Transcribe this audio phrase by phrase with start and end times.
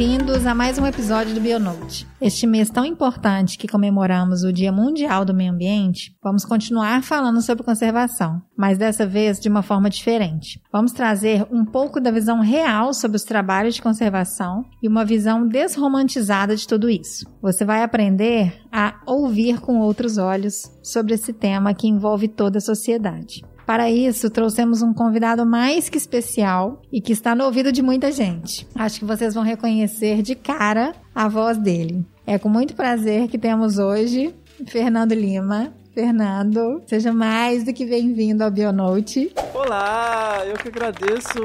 [0.00, 2.08] Bem-vindos a mais um episódio do Bionote.
[2.22, 7.42] Este mês tão importante que comemoramos o Dia Mundial do Meio Ambiente, vamos continuar falando
[7.42, 10.58] sobre conservação, mas dessa vez de uma forma diferente.
[10.72, 15.46] Vamos trazer um pouco da visão real sobre os trabalhos de conservação e uma visão
[15.46, 17.26] desromantizada de tudo isso.
[17.42, 22.62] Você vai aprender a ouvir com outros olhos sobre esse tema que envolve toda a
[22.62, 23.44] sociedade.
[23.70, 28.10] Para isso, trouxemos um convidado mais que especial e que está no ouvido de muita
[28.10, 28.66] gente.
[28.74, 32.04] Acho que vocês vão reconhecer de cara a voz dele.
[32.26, 34.34] É com muito prazer que temos hoje
[34.66, 35.72] Fernando Lima.
[35.94, 39.32] Fernando, seja mais do que bem-vindo ao Bionote.
[39.54, 41.38] Olá, eu que agradeço,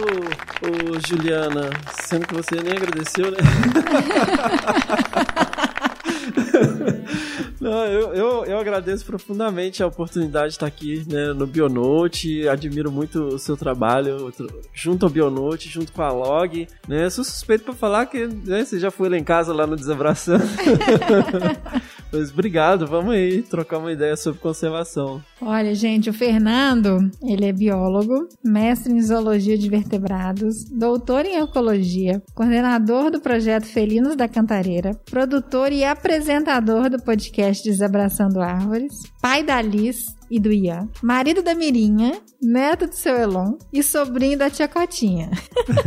[0.63, 1.69] ô, Juliana,
[2.01, 3.37] sendo que você nem agradeceu, né?
[7.65, 12.47] Não, eu, eu, eu agradeço profundamente a oportunidade de estar aqui né, no Bionote.
[12.47, 14.31] Admiro muito o seu trabalho
[14.71, 16.67] junto ao Bionote, junto com a Log.
[16.87, 17.09] Né?
[17.09, 20.45] Sou suspeito para falar que né, você já foi lá em casa lá no Desabraçando.
[22.13, 25.21] Mas obrigado, vamos aí trocar uma ideia sobre conservação.
[25.41, 32.21] Olha, gente, o Fernando, ele é biólogo, mestre em zoologia de vertebrados, doutor em ecologia,
[32.33, 39.61] coordenador do projeto Felinos da Cantareira, produtor e apresentador do podcast Desabraçando Árvores, pai da
[39.61, 44.67] Liz, e do Ian, marido da Mirinha, neto do seu Elon e sobrinho da tia
[44.67, 45.29] Cotinha.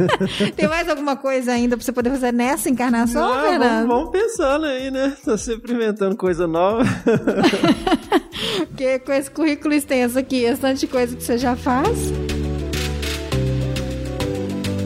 [0.54, 3.88] Tem mais alguma coisa ainda pra você poder fazer nessa encarnação, Não, Fernando?
[3.88, 5.16] Vamos, vamos pensando aí, né?
[5.24, 6.84] Tá sempre inventando coisa nova.
[8.68, 12.12] Porque com esse currículo extenso aqui, esse tanto de coisa que você já faz.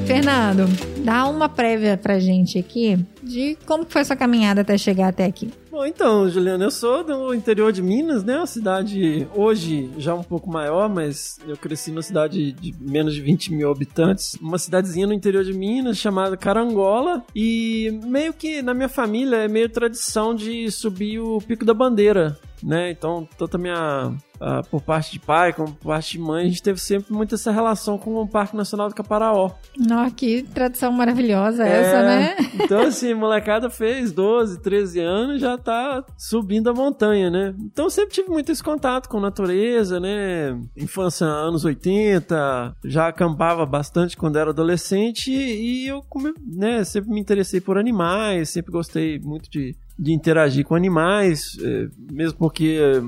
[0.07, 0.67] Fernando,
[1.05, 5.51] dá uma prévia pra gente aqui de como foi sua caminhada até chegar até aqui.
[5.71, 8.37] Bom, então, Juliana, eu sou do interior de Minas, né?
[8.37, 13.23] Uma cidade hoje já um pouco maior, mas eu cresci numa cidade de menos de
[13.23, 14.35] 20 mil habitantes.
[14.35, 17.25] Uma cidadezinha no interior de Minas chamada Carangola.
[17.35, 22.39] E meio que na minha família é meio tradição de subir o Pico da Bandeira,
[22.63, 22.91] né?
[22.91, 26.49] Então, toda a minha Uh, por parte de pai, como por parte de mãe, a
[26.49, 29.53] gente teve sempre muito essa relação com o Parque Nacional do Caparaó.
[29.79, 32.37] Nossa, que tradição maravilhosa é, essa, né?
[32.55, 37.55] Então, assim, molecada fez 12, 13 anos já tá subindo a montanha, né?
[37.61, 40.59] Então, sempre tive muito esse contato com natureza, né?
[40.77, 46.03] Infância anos 80, já acampava bastante quando era adolescente e eu
[46.45, 51.89] né, sempre me interessei por animais, sempre gostei muito de de interagir com animais, é,
[52.11, 53.03] mesmo porque é,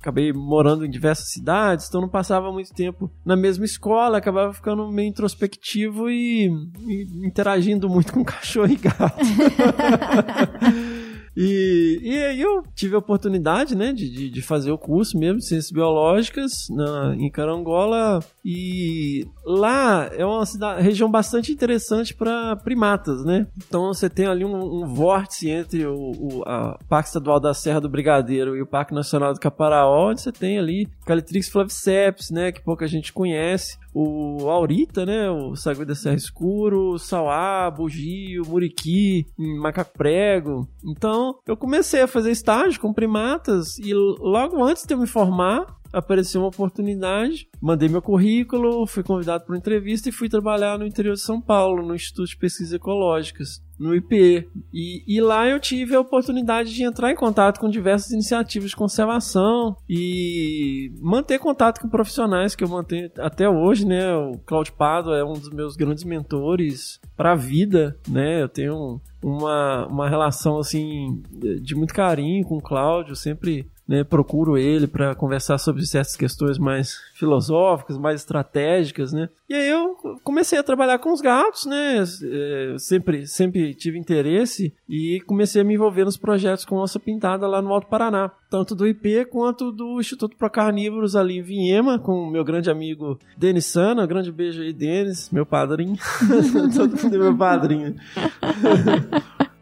[0.00, 4.90] acabei morando em diversas cidades, então não passava muito tempo na mesma escola, acabava ficando
[4.90, 6.48] meio introspectivo e,
[6.86, 9.20] e interagindo muito com cachorro e gato.
[11.36, 15.46] E, e aí eu tive a oportunidade, né, de, de, fazer o curso mesmo de
[15.46, 18.20] Ciências Biológicas na, em Carangola.
[18.44, 23.46] E lá é uma cidade, região bastante interessante para primatas, né?
[23.56, 26.44] Então você tem ali um, um vórtice entre o, o
[26.88, 30.58] Parque Estadual da Serra do Brigadeiro e o Parque Nacional do Caparaó, onde você tem
[30.58, 35.30] ali Calitrix flaviceps, né, que pouca gente conhece o Aurita, né?
[35.30, 40.68] O Sagui da Serra Escuro, o Sauá, Bugio, Muriqui, Macaco Prego.
[40.84, 45.66] Então, eu comecei a fazer estágio com primatas e logo antes de eu me formar,
[45.92, 50.86] apareceu uma oportunidade, mandei meu currículo, fui convidado para uma entrevista e fui trabalhar no
[50.86, 54.48] interior de São Paulo, no Instituto de Pesquisas Ecológicas no IPE.
[54.72, 58.76] E, e, lá eu tive a oportunidade de entrar em contato com diversas iniciativas de
[58.76, 64.14] conservação e manter contato com profissionais que eu mantenho até hoje, né?
[64.14, 68.42] O Claudio Pado é um dos meus grandes mentores para a vida, né?
[68.42, 71.22] Eu tenho uma, uma relação assim
[71.60, 76.58] de muito carinho com o Cláudio, sempre né, procuro ele para conversar sobre certas questões
[76.58, 79.28] mais filosóficas, mais estratégicas, né?
[79.48, 82.02] E aí eu comecei a trabalhar com os gatos, né?
[82.02, 87.46] É, sempre, sempre tive interesse e comecei a me envolver nos projetos com onça pintada
[87.46, 91.98] lá no Alto Paraná, tanto do IP quanto do Instituto Pro Carnívoros ali em Vinhema,
[91.98, 94.04] com o meu grande amigo Denis Sana.
[94.04, 95.96] Um grande beijo aí, Denis, meu padrinho.
[96.74, 97.96] Todo mundo é meu padrinho.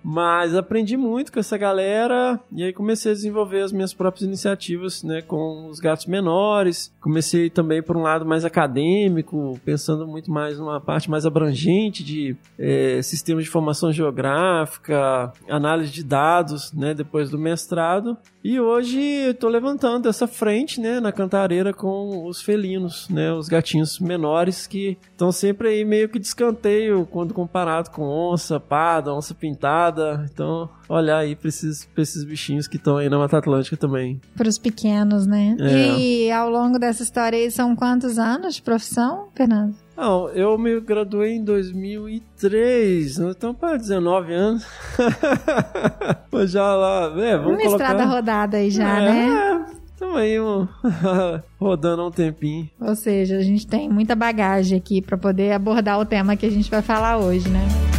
[0.03, 5.03] Mas aprendi muito com essa galera e aí comecei a desenvolver as minhas próprias iniciativas,
[5.03, 6.93] né, com os gatos menores.
[7.01, 12.37] Comecei também por um lado mais acadêmico, pensando muito mais numa parte mais abrangente de
[12.59, 18.17] é, sistemas de formação geográfica, análise de dados, né, depois do mestrado.
[18.43, 23.49] E hoje eu tô levantando essa frente, né, na cantareira com os felinos, né, os
[23.49, 29.13] gatinhos menores que estão sempre aí meio que de escanteio quando comparado com onça, parda,
[29.13, 30.27] onça pintada.
[30.33, 34.21] Então, olhar aí pra esses, pra esses bichinhos que estão aí na Mata Atlântica também.
[34.35, 35.57] Para os pequenos, né?
[35.61, 35.99] É.
[35.99, 39.75] E ao longo dessa história aí, são quantos anos de profissão, Fernando?
[40.01, 43.35] Não, eu me graduei em 2003, né?
[43.37, 44.67] então para 19 anos.
[46.33, 47.85] Mas já lá, é, vamos Uma colocar...
[47.85, 49.67] estrada rodada aí já, é, né?
[49.69, 50.67] É, tamo aí um...
[51.61, 52.71] rodando há um tempinho.
[52.81, 56.51] Ou seja, a gente tem muita bagagem aqui para poder abordar o tema que a
[56.51, 57.90] gente vai falar hoje, né?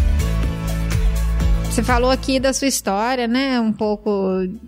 [1.71, 3.57] Você falou aqui da sua história, né?
[3.57, 4.11] Um pouco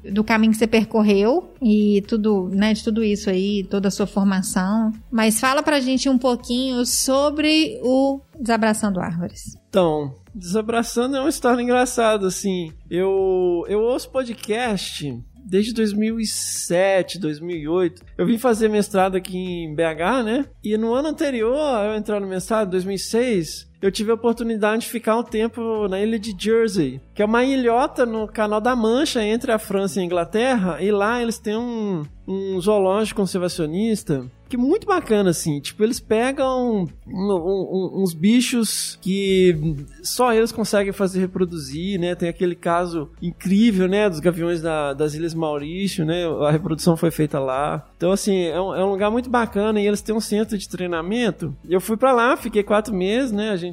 [0.09, 2.73] do caminho que você percorreu e tudo, né?
[2.73, 4.93] De tudo isso aí, toda a sua formação.
[5.11, 9.57] Mas fala pra gente um pouquinho sobre o Desabraçando Árvores.
[9.67, 12.71] Então, Desabraçando é uma história engraçada, assim.
[12.89, 15.13] Eu, eu ouço podcast
[15.45, 18.01] desde 2007, 2008.
[18.17, 20.45] Eu vim fazer mestrado aqui em BH, né?
[20.63, 25.17] E no ano anterior eu entrar no mestrado, 2006, eu tive a oportunidade de ficar
[25.17, 29.51] um tempo na ilha de Jersey, que é uma ilhota no Canal da Mancha entre
[29.51, 34.59] a França e a Inglaterra, e lá eles têm um, um zoológico conservacionista que é
[34.59, 35.59] muito bacana, assim.
[35.59, 42.13] Tipo, eles pegam um- um- uns bichos que só eles conseguem fazer reproduzir, né?
[42.13, 44.07] Tem aquele caso incrível, né?
[44.07, 46.25] Dos gaviões da- das Ilhas Maurício, né?
[46.45, 47.83] A reprodução foi feita lá.
[47.97, 50.69] Então, assim, é um, é um lugar muito bacana e eles têm um centro de
[50.69, 51.55] treinamento.
[51.67, 53.49] Eu fui pra lá, fiquei quatro meses, né?
[53.49, 53.72] A gente...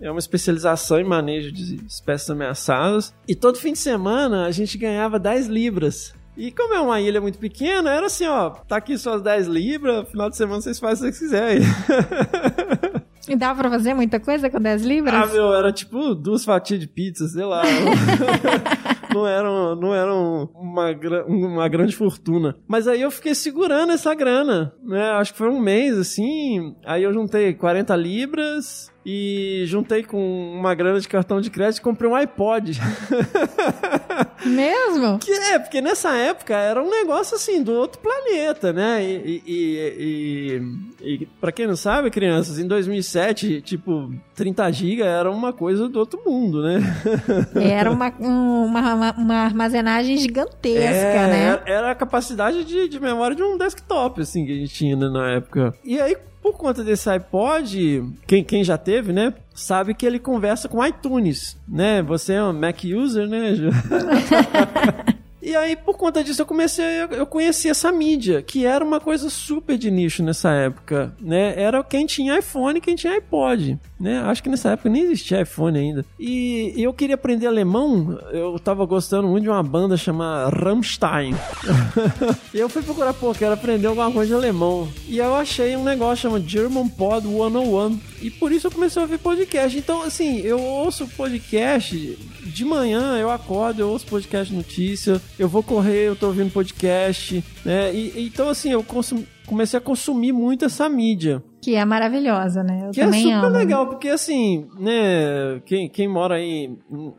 [0.00, 3.14] É uma especialização em manejo de espécies ameaçadas.
[3.26, 6.14] E todo fim de semana a gente ganhava 10 libras.
[6.36, 10.08] E como é uma ilha muito pequena, era assim, ó, tá aqui suas 10 libras,
[10.08, 11.62] final de semana vocês fazem o que vocês quiserem.
[13.28, 15.32] E dava pra fazer muita coisa com 10 ah, libras?
[15.32, 17.62] meu, era tipo duas fatias de pizza, sei lá.
[19.12, 20.90] não eram, não eram uma,
[21.26, 22.56] uma grande fortuna.
[22.66, 25.10] Mas aí eu fiquei segurando essa grana, né?
[25.10, 26.74] Acho que foi um mês, assim.
[26.86, 31.82] Aí eu juntei 40 libras e juntei com uma grana de cartão de crédito e
[31.82, 32.78] comprei um iPod.
[34.44, 35.18] Mesmo?
[35.18, 39.02] Que é, porque nessa época era um negócio assim, do outro planeta, né?
[39.04, 40.62] E, e,
[41.00, 45.88] e, e, pra quem não sabe, crianças, em 2007, tipo, 30 GB era uma coisa
[45.88, 46.78] do outro mundo, né?
[47.60, 51.44] Era uma, um- uma, uma- uma armazenagem gigantesca, É, né?
[51.46, 54.96] era- Era a capacidade de, de memória de um desktop, assim, que a gente tinha
[54.96, 55.74] né, na época.
[55.84, 56.16] E aí,
[56.52, 61.56] por conta desse iPod, quem, quem já teve, né, sabe que ele conversa com iTunes,
[61.68, 62.02] né?
[62.02, 63.54] Você é um Mac user, né?
[63.54, 63.70] Ju?
[65.40, 69.30] E aí, por conta disso, eu comecei, eu- conheci essa mídia, que era uma coisa
[69.30, 71.54] super de nicho nessa época, né?
[71.58, 74.20] Era quem tinha iPhone e quem tinha iPod, né?
[74.20, 76.04] Acho que nessa época nem existia iPhone ainda.
[76.18, 81.34] E eu queria aprender alemão, eu tava gostando muito de uma banda chamada Rammstein.
[82.54, 84.88] e eu fui procurar, pô, quero aprender alguma coisa de alemão.
[85.06, 88.00] E eu achei um negócio chamado German Pod 101.
[88.22, 89.78] E por isso eu comecei a ouvir podcast.
[89.78, 95.62] Então, assim, eu ouço podcast de manhã, eu acordo, eu ouço podcast notícia, eu vou
[95.62, 97.94] correr, eu tô ouvindo podcast, né?
[97.94, 101.42] E, então, assim, eu consum- comecei a consumir muito essa mídia.
[101.62, 102.82] Que é maravilhosa, né?
[102.86, 103.48] Eu Que é super amo.
[103.56, 106.70] legal, porque assim, né, quem, quem mora aí,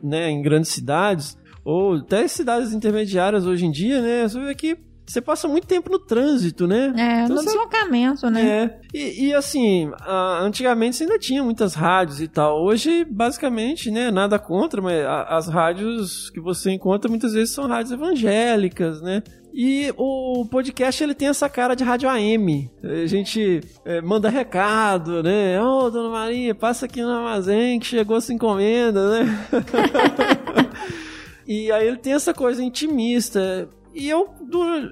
[0.02, 4.78] né, em grandes cidades, ou até cidades intermediárias hoje em dia, né, você vê que
[5.06, 6.94] você passa muito tempo no trânsito, né?
[6.96, 8.40] É, Então no você- deslocamento, né?
[8.48, 12.62] É, e, e assim, a- antigamente você ainda tinha muitas rádios e tal.
[12.64, 17.66] Hoje, basicamente, né, nada contra, mas a- as rádios que você encontra muitas vezes são
[17.66, 19.20] rádios evangélicas, né?
[19.52, 22.70] E o podcast ele tem essa cara de rádio AM.
[22.82, 25.60] A gente é, manda recado, né?
[25.60, 29.46] Ô, dona Maria, passa aqui no armazém que chegou essa encomenda, né?
[31.52, 33.68] E aí ele tem essa coisa intimista.
[33.92, 34.28] E eu,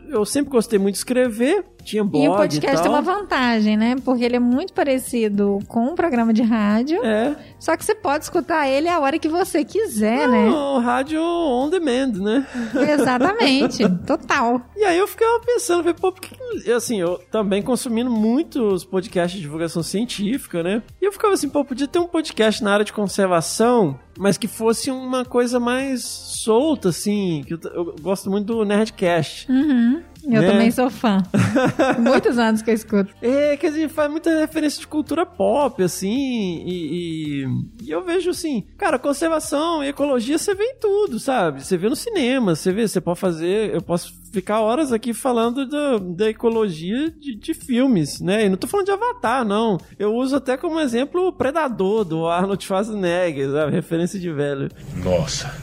[0.09, 2.93] eu sempre gostei muito de escrever, tinha blog E o podcast tem tal.
[2.93, 3.97] uma vantagem, né?
[4.05, 8.25] Porque ele é muito parecido com um programa de rádio, É, só que você pode
[8.25, 10.49] escutar ele a hora que você quiser, né?
[10.49, 12.47] o rádio on demand, né?
[12.93, 14.61] Exatamente, total.
[14.77, 18.85] E aí eu ficava pensando, falei, pô, por que que- assim, eu também consumindo muitos
[18.85, 20.83] podcasts de divulgação científica, né?
[21.01, 24.49] E eu ficava assim, pô, podia ter um podcast na área de conservação, mas que
[24.49, 29.51] fosse uma coisa mais solta, assim, que eu, eu gosto muito do Nerdcast.
[29.51, 30.03] Uhum.
[30.25, 30.51] Eu Né?
[30.51, 31.23] também sou fã.
[31.99, 33.15] Muitos anos que eu escuto.
[33.23, 37.47] É, que a gente faz muita referência de cultura pop, assim, e, e-
[37.85, 41.65] e eu vejo assim, cara, conservação e ecologia você vê em tudo, sabe?
[41.65, 45.67] Você vê no cinema, você vê, você pode fazer, eu posso ficar horas aqui falando
[45.67, 48.45] da, da ecologia de, de filmes, né?
[48.45, 49.79] E não tô falando de Avatar, não.
[49.99, 53.73] Eu uso até como exemplo o Predador, do Arnold Schwarzenegger, sabe?
[53.73, 54.69] Referência de velho.
[55.03, 55.55] Nossa,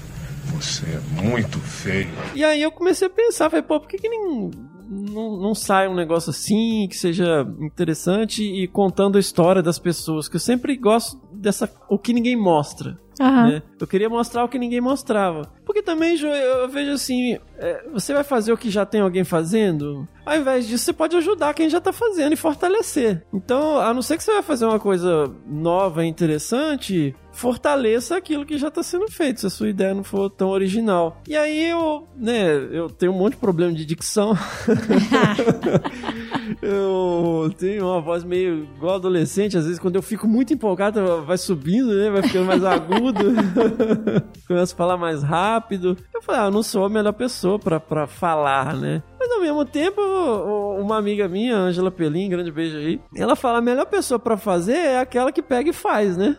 [0.54, 2.10] Você é muito feio.
[2.34, 4.52] E aí eu comecei a pensar, falei, pô, por que, que nem,
[4.90, 10.28] não, não sai um negócio assim, que seja interessante e contando a história das pessoas,
[10.28, 12.98] que eu sempre gosto dessa, o que ninguém mostra.
[13.20, 13.48] Aham.
[13.48, 13.64] né?
[13.80, 15.50] Eu queria mostrar o que ninguém mostrava.
[15.66, 19.02] Porque também, Ju, eu, eu vejo assim, é, você vai fazer o que já tem
[19.02, 23.25] alguém fazendo, ao invés disso, você pode ajudar quem já tá fazendo e fortalecer.
[23.34, 28.46] Então, a não ser que você vai fazer uma coisa nova e interessante, fortaleça aquilo
[28.46, 31.22] que já tá sendo feito, se a sua ideia não for tão original.
[31.27, 34.34] E aí eu, né, eu tenho um monte de problema de dicção.
[36.62, 41.38] eu tenho uma voz meio igual adolescente, às vezes quando eu fico muito empolgado, vai
[41.38, 43.25] subindo, né, vai ficando mais agudo.
[44.48, 45.98] Começo a falar mais rápido.
[46.13, 49.04] Eu falei, ah, eu não sou a melhor pessoa pra falar, né?
[49.46, 50.02] Mesmo tempo,
[50.80, 54.74] uma amiga minha, Angela Pelim, grande beijo aí, ela fala: a melhor pessoa pra fazer
[54.74, 56.36] é aquela que pega e faz, né?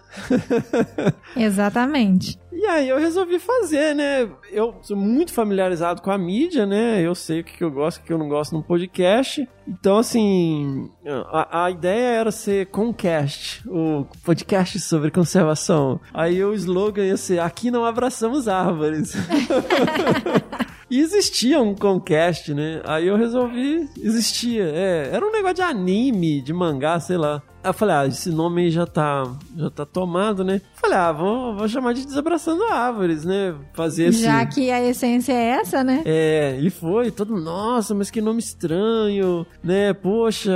[1.36, 2.36] Exatamente.
[2.52, 4.28] E aí eu resolvi fazer, né?
[4.50, 7.00] Eu sou muito familiarizado com a mídia, né?
[7.00, 9.48] Eu sei o que eu gosto e o que eu não gosto no podcast.
[9.68, 10.90] Então, assim,
[11.30, 16.00] a, a ideia era ser Concast, o podcast sobre conservação.
[16.12, 19.12] Aí o slogan ia ser: Aqui não abraçamos árvores.
[20.88, 22.80] E existia um Concast, né?
[22.84, 23.88] Aí eu resolvi.
[24.00, 24.64] Existia.
[24.72, 27.42] É, era um negócio de anime, de mangá, sei lá.
[27.64, 29.24] Aí eu falei, ah, esse nome aí já tá,
[29.56, 30.60] já tá tomado, né?
[30.74, 33.56] Falei, ah, vou, vou chamar de Desabraçando Árvores, né?
[33.74, 34.22] Fazer esse.
[34.22, 36.02] Já que a essência é essa, né?
[36.04, 39.92] É, e foi, todo, nossa, mas que nome estranho, né?
[39.92, 40.52] Poxa,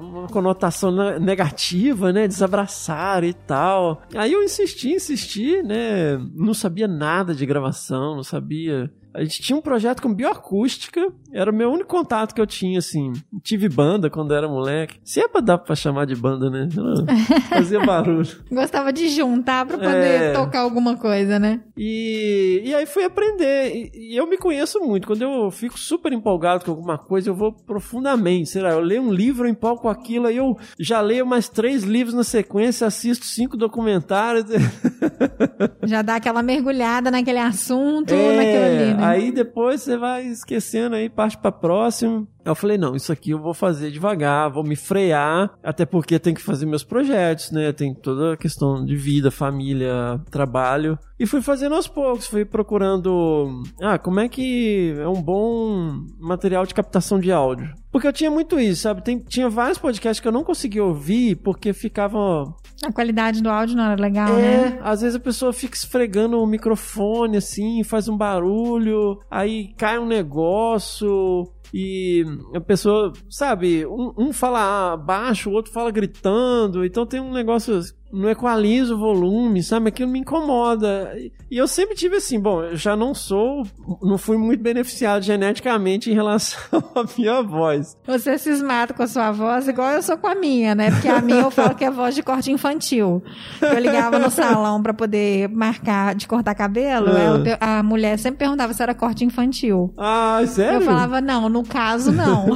[0.00, 2.28] uma conotação ne- negativa, né?
[2.28, 4.02] Desabraçar e tal.
[4.14, 6.16] Aí eu insisti, insisti, né?
[6.32, 8.88] Não sabia nada de gravação, não sabia.
[9.14, 11.00] A gente tinha um projeto com bioacústica,
[11.32, 13.12] era o meu único contato que eu tinha, assim.
[13.42, 14.98] Tive banda quando era moleque.
[15.04, 16.68] Se é pra dar pra chamar de banda, né?
[17.48, 18.26] Fazia barulho.
[18.50, 20.32] Gostava de juntar pra poder É.
[20.32, 21.60] tocar alguma coisa, né?
[21.76, 23.72] E, e aí fui aprender.
[23.94, 25.06] E, e eu me conheço muito.
[25.06, 28.48] Quando eu fico super empolgado com alguma coisa, eu vou profundamente.
[28.50, 31.48] Sei lá, eu leio um livro, eu empolgo com aquilo, aí eu já leio mais
[31.48, 34.44] três livros na sequência, assisto cinco documentários.
[35.84, 39.03] Já dá aquela mergulhada naquele assunto, É, naquilo ali, né?
[39.06, 42.26] Aí depois você vai esquecendo aí, parte pra próximo.
[42.44, 46.34] Eu falei, não, isso aqui eu vou fazer devagar, vou me frear, até porque tem
[46.34, 47.72] que fazer meus projetos, né?
[47.72, 50.98] Tem toda a questão de vida, família, trabalho.
[51.18, 56.66] E fui fazendo aos poucos, fui procurando, ah, como é que é um bom material
[56.66, 57.72] de captação de áudio.
[57.90, 59.02] Porque eu tinha muito isso, sabe?
[59.02, 63.76] Tem- tinha vários podcasts que eu não conseguia ouvir porque ficavam A qualidade do áudio
[63.76, 64.78] não era legal, é, né?
[64.82, 70.06] às vezes a pessoa fica esfregando o microfone assim, faz um barulho, aí cai um
[70.06, 77.18] negócio e a pessoa, sabe, um, um fala baixo, o outro fala gritando, então tem
[77.20, 77.80] um negócio,
[78.12, 79.88] não equaliza o volume, sabe?
[79.88, 81.12] Aquilo me incomoda.
[81.50, 83.66] E eu sempre tive assim, bom, eu já não sou,
[84.00, 86.60] não fui muito beneficiado geneticamente em relação
[86.94, 87.96] à minha voz.
[88.06, 90.92] Você cismado com a sua voz, igual eu sou com a minha, né?
[90.92, 93.20] Porque a minha eu falo que é voz de corte infantil.
[93.60, 97.18] Eu ligava no salão pra poder marcar de cortar cabelo, Ah.
[97.18, 99.92] ela a mulher sempre perguntava se era corte infantil.
[99.98, 100.76] Ah, sério?
[100.78, 102.46] Eu falava, não, no caso, não.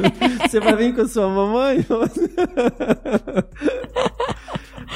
[0.48, 1.84] Você vai vir com sua mamãe?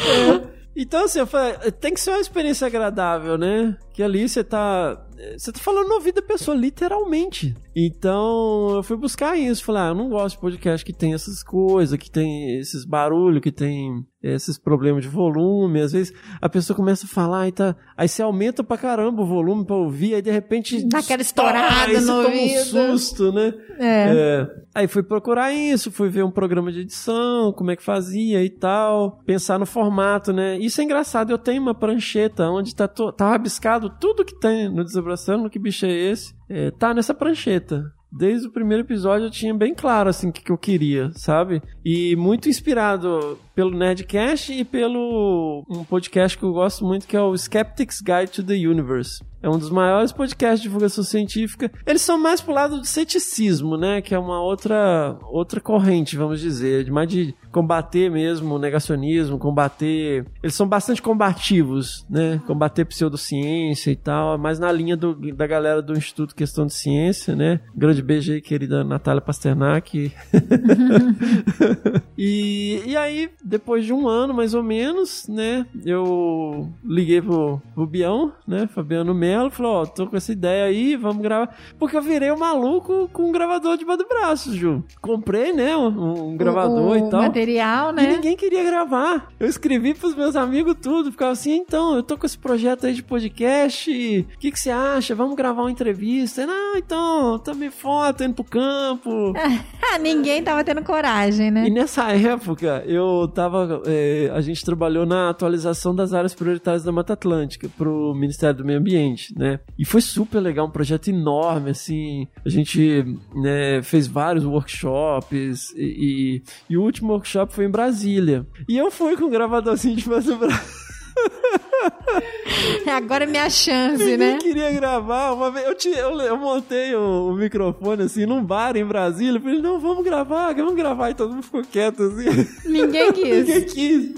[0.01, 0.59] É.
[0.81, 3.77] Então, assim, eu falei, tem que ser uma experiência agradável, né?
[3.93, 4.97] Que ali você tá.
[5.37, 7.57] Você tá falando no ouvido da pessoa, literalmente.
[7.87, 9.65] Então, eu fui buscar isso.
[9.65, 13.41] Falei, ah, eu não gosto de podcast que tem essas coisas, que tem esses barulhos,
[13.41, 15.81] que tem esses problemas de volume.
[15.81, 17.77] Às vezes a pessoa começa a falar e tá.
[17.97, 20.85] Aí você aumenta pra caramba o volume pra ouvir, aí de repente.
[20.89, 22.79] Dá aquela estourada aí no toma ouvido.
[22.79, 23.55] um susto, né?
[23.79, 24.09] É.
[24.17, 24.47] É.
[24.75, 28.51] Aí fui procurar isso, fui ver um programa de edição, como é que fazia e
[28.51, 30.59] tal, pensar no formato, né?
[30.59, 34.69] Isso é engraçado, eu tenho uma prancheta onde tá, to- tá rabiscado tudo que tem
[34.69, 37.93] no Desabraçando, que bicho é esse, é, tá nessa prancheta.
[38.11, 41.63] Desde o primeiro episódio eu tinha bem claro assim o que, que eu queria, sabe?
[41.85, 47.21] E muito inspirado pelo Nerdcast e pelo um podcast que eu gosto muito que é
[47.21, 49.21] o Skeptic's Guide to the Universe.
[49.41, 51.71] É um dos maiores podcasts de divulgação científica.
[51.87, 54.03] Eles são mais pro lado do ceticismo, né?
[54.03, 56.83] Que é uma outra, outra corrente, vamos dizer.
[56.83, 60.27] De mais de combater mesmo o negacionismo, combater...
[60.43, 62.43] Eles são bastante combativos, né?
[62.49, 64.35] Combater pseudociência e tal.
[64.35, 67.61] É mais na linha do- da galera do Instituto Questão de Ciência, né?
[67.77, 70.13] Grande beijo aí, querida Natália Pasternak.
[72.19, 75.67] e, e aí, depois de um ano, mais ou menos, né?
[75.85, 78.69] Eu liguei pro, pro Bião, né?
[78.75, 81.57] Fabiano Melo, falou, ó, tô com essa ideia aí, vamos gravar.
[81.79, 84.85] Porque eu virei um maluco com um gravador de do braço, Ju.
[85.01, 87.23] Comprei, né, um, um gravador o, e tal.
[87.23, 88.13] material, E né?
[88.13, 89.29] ninguém queria gravar.
[89.41, 91.11] Eu escrevi pros meus amigos tudo.
[91.11, 93.91] Ficava assim, então, eu tô com esse projeto aí de podcast.
[93.91, 95.15] O que, que você acha?
[95.15, 96.47] Vamos gravar uma entrevista?
[96.47, 99.33] Não, então, também foto, indo pro campo.
[99.91, 101.67] Ah, ninguém tava tendo coragem, né?
[101.67, 103.83] E nessa época, eu tava.
[103.87, 108.65] é, a gente trabalhou na atualização das áreas prioritárias da Mata Atlântica pro Ministério do
[108.65, 109.61] Meio Ambiente, né?
[109.79, 112.27] E foi super legal, um projeto enorme, assim.
[112.45, 118.45] A gente né, fez vários workshops e, e, e o último workshop foi em Brasília.
[118.69, 120.89] E eu fui com um gravadorzinho de fazer braço.
[122.91, 124.39] Agora é minha chance, Ninguém né?
[124.39, 125.33] queria gravar.
[125.33, 129.39] Uma vez eu, tinha, eu, eu montei o, o microfone assim num bar em Brasília.
[129.39, 131.11] Eu Falei, não, vamos gravar, vamos gravar.
[131.11, 132.47] E todo mundo ficou quieto assim.
[132.69, 133.47] Ninguém quis.
[133.47, 134.15] Ninguém quis.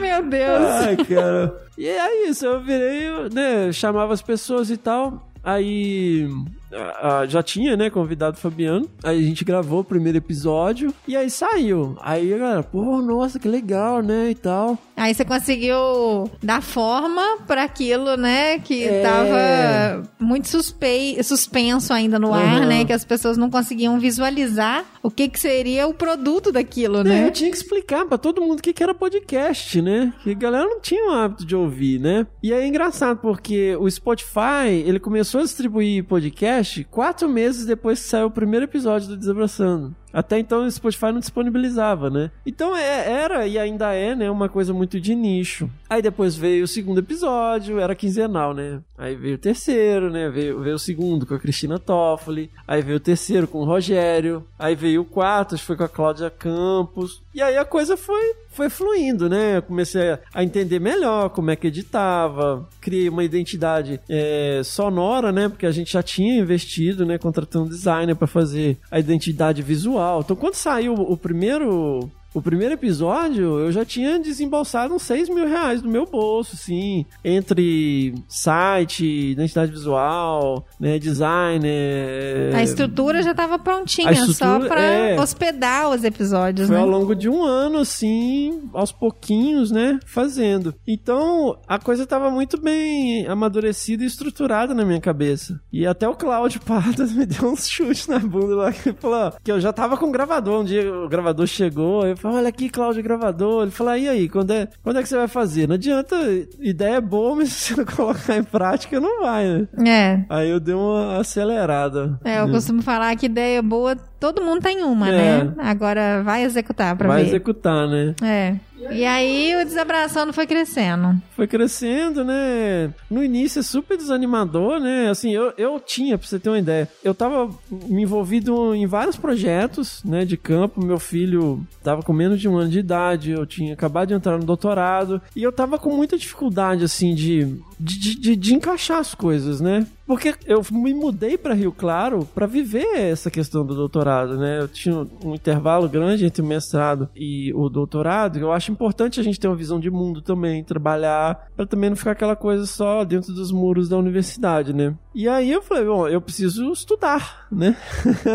[0.00, 0.60] Meu Deus.
[0.60, 1.64] Ai, cara.
[1.76, 5.28] E é isso, eu virei, né, chamava as pessoas e tal.
[5.42, 6.28] Aí
[6.74, 8.88] a- a- já tinha, né, convidado o Fabiano.
[9.02, 11.96] Aí a gente gravou o primeiro episódio e aí saiu.
[12.00, 14.78] Aí a galera, pô, nossa, que legal, né, e tal.
[14.96, 18.58] Aí você conseguiu dar forma para aquilo, né?
[18.60, 19.02] Que É.
[19.02, 22.66] tava muito suspei, suspenso ainda no ar, Uhum.
[22.68, 22.84] né?
[22.84, 27.26] Que as pessoas não conseguiam visualizar o que, que seria o produto daquilo, É, né?
[27.26, 30.12] eu tinha que explicar pra todo mundo o que, que era podcast, né?
[30.22, 32.26] Que a galera não tinha o hábito de ouvir, né?
[32.42, 38.02] E aí é engraçado, porque o Spotify, ele começou a distribuir podcast quatro meses depois
[38.02, 39.94] que saiu o primeiro episódio do Desabraçando.
[40.14, 42.30] Até então o Spotify não disponibilizava, né?
[42.46, 45.68] Então é- era e ainda é, né, uma coisa muito de nicho.
[45.90, 48.80] Aí depois veio o segundo episódio, era quinzenal, né?
[48.96, 50.30] Aí veio o terceiro, né?
[50.30, 52.48] Veio, veio o segundo com a Cristina Toffoli.
[52.66, 54.44] Aí veio o terceiro com o Rogério.
[54.58, 57.20] Aí veio o quarto, foi com a Cláudia Campos.
[57.34, 59.56] E aí a coisa foi, foi fluindo, né?
[59.56, 62.68] Eu comecei a- a entender melhor como é que editava.
[62.80, 65.48] Criei uma identidade é, sonora, né?
[65.48, 67.18] Porque a gente já tinha investido, né?
[67.18, 70.03] Contratando um designer para fazer a identidade visual.
[70.20, 75.46] Então quando saiu o primeiro o primeiro episódio, eu já tinha desembolsado uns 6 mil
[75.46, 82.52] reais no meu bolso, assim, entre site, identidade visual, né, designer.
[82.54, 85.20] A estrutura já tava prontinha, só pra é.
[85.20, 86.82] hospedar os episódios, Foi né?
[86.82, 90.74] ao longo de um ano, assim, aos pouquinhos, né, fazendo.
[90.86, 95.60] Então, a coisa tava muito bem amadurecida e estruturada na minha cabeça.
[95.72, 99.52] E até o Cláudio Pardas me deu uns chutes na bunda lá, que falou que
[99.52, 100.62] eu já tava com o gravador.
[100.62, 103.62] Um dia o gravador chegou, eu falei, olha aqui, Cláudio, gravador.
[103.62, 105.68] Ele falou, e aí, quando é, quando é que você vai fazer?
[105.68, 106.16] Não adianta,
[106.60, 109.68] ideia é boa, mas se você não colocar em prática, não vai, né?
[109.90, 110.24] É.
[110.28, 112.18] Aí eu dei uma acelerada.
[112.24, 115.44] É, eu costumo falar que ideia boa, todo mundo tem uma, É.
[115.44, 115.54] né?
[115.58, 117.28] Agora vai executar pra Vai ver.
[117.28, 118.14] executar, né?
[118.22, 118.54] É.
[118.90, 121.20] E aí o desabraçando foi crescendo.
[121.36, 122.92] foi crescendo, né?
[123.10, 125.08] No início é super desanimador, né?
[125.10, 129.16] Assim, eu, eu tinha, pra você ter uma ideia, eu tava me envolvido em vários
[129.16, 130.84] projetos, né, de campo.
[130.84, 134.38] Meu filho tava com menos de um ano de idade, eu tinha acabado de entrar
[134.38, 139.14] no doutorado, e eu tava com muita dificuldade, assim, de, de, de, de encaixar as
[139.14, 139.86] coisas, né?
[140.06, 144.60] Porque eu me mudei para Rio Claro para viver essa questão do doutorado, né?
[144.60, 148.38] Eu tinha um intervalo grande entre o mestrado e o doutorado.
[148.38, 151.96] Eu acho importante a gente ter uma visão de mundo também, trabalhar para também não
[151.96, 154.94] ficar aquela coisa só dentro dos muros da universidade, né?
[155.14, 157.76] E aí eu falei, bom, eu preciso estudar, né?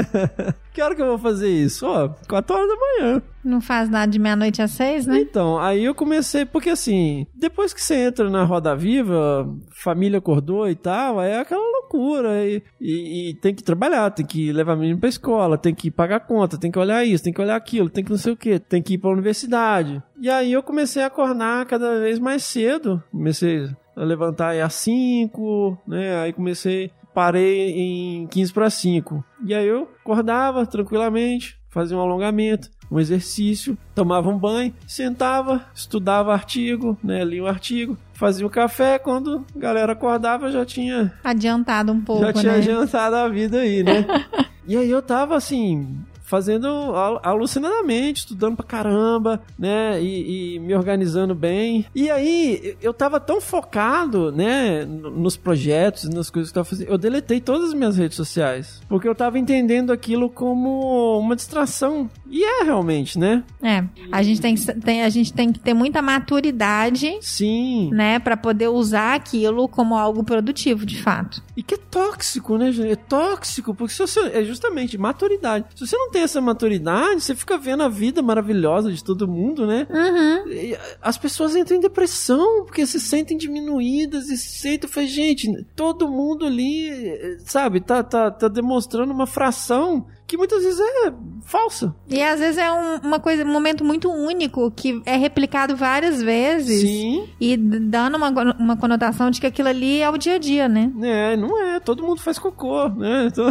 [0.73, 1.85] que hora que eu vou fazer isso?
[1.85, 3.21] Ó, 4 horas da manhã.
[3.43, 5.19] Não faz nada de meia-noite às seis, né?
[5.21, 10.69] Então, aí eu comecei, porque assim, depois que você entra na roda viva, família acordou
[10.69, 12.45] e tal, é aquela loucura.
[12.45, 16.19] E, e- e tem que trabalhar, tem que levar menino pra escola, tem que pagar
[16.21, 18.59] conta, tem que olhar isso, tem que olhar aquilo, tem que não sei o que,
[18.59, 20.03] tem que ir pra universidade.
[20.21, 23.01] E aí eu comecei a acordar cada vez mais cedo.
[23.11, 26.17] Comecei a levantar aí às 5, né?
[26.21, 29.21] Aí comecei, parei em 15 para 5.
[29.43, 36.31] E aí eu acordava tranquilamente, fazia um alongamento, um exercício, tomava um banho, sentava, estudava
[36.31, 41.13] artigo, né, lia o artigo, fazia o café, quando a galera acordava eu já tinha
[41.21, 42.57] Adiantado um pouco, já tinha né?
[42.59, 44.05] adiantado a vida aí, né?
[44.65, 50.01] e aí eu tava assim, fazendo al- alucinadamente, estudando pra caramba, né?
[50.01, 51.85] E, e me organizando bem.
[51.95, 54.85] E aí eu tava tão focado, né?
[54.85, 56.89] Nos projetos, nas coisas que eu tava fazendo.
[56.89, 58.81] Eu deletei todas as minhas redes sociais.
[58.87, 62.09] Porque eu tava entendendo aquilo como uma distração.
[62.29, 63.43] E é realmente, né?
[63.61, 67.89] É, a gente tem, que- tem- a gente tem que ter muita maturidade, Sim.
[67.91, 71.41] né, Pra poder usar aquilo como algo produtivo, de fato.
[71.57, 72.91] E que é tóxico, né, gente?
[72.91, 74.19] É tóxico, porque se você.
[74.33, 75.65] É justamente maturidade.
[75.75, 79.27] Se você não tem tem essa maturidade, você fica vendo a vida maravilhosa de todo
[79.27, 79.87] mundo, né?
[79.89, 80.75] Uhum.
[81.01, 84.89] As pessoas entram em depressão porque se sentem diminuídas e se sentem.
[85.07, 90.79] Gente, todo mundo ali, eh, sabe, tá, tá, tá demonstrando uma fração que muitas vezes
[90.79, 91.11] é
[91.43, 91.95] falsa.
[92.07, 96.21] E às vezes é um, uma coisa, um momento muito único que é replicado várias
[96.21, 96.81] vezes.
[96.81, 97.27] Sim.
[97.41, 100.91] E dando uma, uma conotação de que aquilo ali é o dia a dia, né?
[101.01, 101.79] É, não é.
[101.79, 103.29] Todo mundo faz cocô, né?
[103.39, 103.49] Então,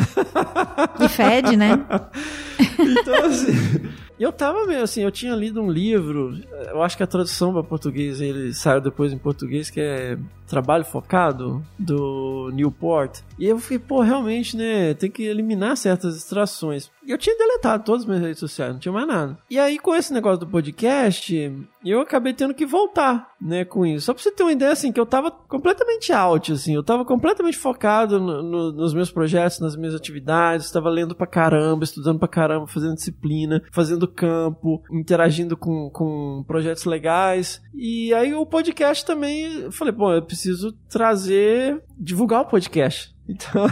[1.01, 1.71] E fede, né?
[2.79, 3.89] então assim.
[4.19, 6.37] Eu tava meio assim, eu tinha lido um livro,
[6.71, 10.85] eu acho que a tradução para português ele saiu depois em português, que é Trabalho
[10.85, 13.21] Focado, do Newport.
[13.39, 16.91] E eu fiquei, pô, realmente, né, tem que eliminar certas distrações.
[17.07, 19.39] E eu tinha deletado todas as minhas redes sociais, não tinha mais nada.
[19.49, 21.53] E aí, com esse negócio do podcast,
[21.85, 24.07] eu acabei tendo que voltar, né, com isso.
[24.07, 27.05] Só pra você ter uma ideia, assim, que eu tava completamente out, assim, eu tava
[27.05, 32.19] completamente focado no- no- nos meus projetos, nas minhas atividades, tava lendo pra caramba, estudando
[32.19, 37.63] pra caramba, fazendo disciplina, fazendo campo, interagindo com, com projetos legais.
[37.75, 40.38] E aí o podcast também, eu falei, bom, eu preciso
[40.89, 43.17] trazer, divulgar o podcast.
[43.31, 43.67] Então,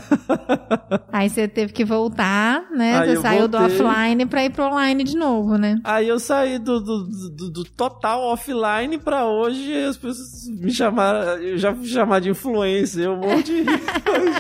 [1.11, 2.99] Aí você teve que voltar, né?
[2.99, 3.81] Aí você eu saiu do voltei.
[3.81, 5.77] offline pra ir pro online de novo, né?
[5.83, 11.41] Aí eu saí do, do, do- do total offline pra hoje as pessoas me chamaram,
[11.43, 13.65] eu já fui chamar de influencer, um monte de...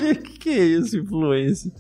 [0.06, 1.72] O que, que é isso, influencer?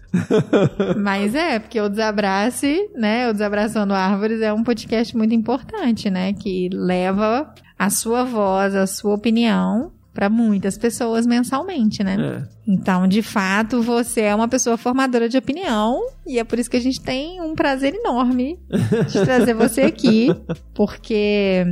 [0.96, 3.28] Mas é, porque o Desabrace, né?
[3.28, 6.32] O Desabraçando Árvores é um podcast muito importante, né?
[6.32, 12.16] Que leva a sua voz, a sua opinião pra muitas pessoas mensalmente, né?
[12.18, 12.56] É.
[12.66, 16.76] Então, de fato, você é uma pessoa formadora de opinião e é por isso que
[16.78, 18.58] a gente tem um prazer enorme
[19.10, 20.34] de trazer você aqui,
[20.72, 21.66] porque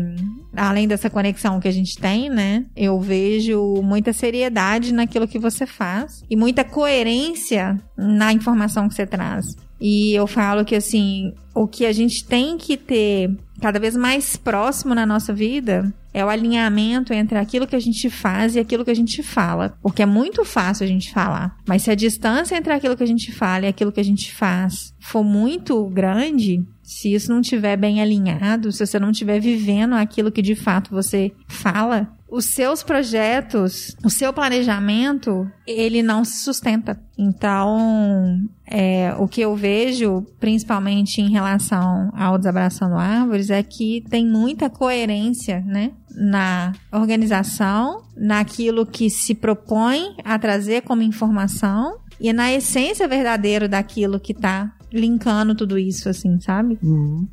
[0.55, 5.65] além dessa conexão que a gente tem, né, eu vejo muita seriedade naquilo que você
[5.65, 9.57] faz e muita coerência na informação que você traz.
[9.81, 14.37] E eu falo que assim, o que a gente tem que ter cada vez mais
[14.37, 18.85] próximo na nossa vida é o alinhamento entre aquilo que a gente faz e aquilo
[18.85, 19.77] que a gente fala.
[19.83, 21.57] Porque é muito fácil a gente falar.
[21.67, 24.33] Mas se a distância entre aquilo que a gente fala e aquilo que a gente
[24.33, 29.95] faz for muito grande, se isso não estiver bem alinhado, se você não estiver vivendo
[29.95, 36.43] aquilo que de fato você fala, os seus projetos, o seu planejamento, ele não se
[36.43, 37.01] sustenta.
[37.17, 44.27] Então, é, o que eu vejo, principalmente em relação ao Desabraçando Árvores, é que tem
[44.27, 45.93] muita coerência, né?
[46.15, 54.21] Na organização, naquilo que se propõe a trazer como informação e na essência verdadeira daquilo
[54.21, 56.79] que tá linkando tudo isso, assim, sabe?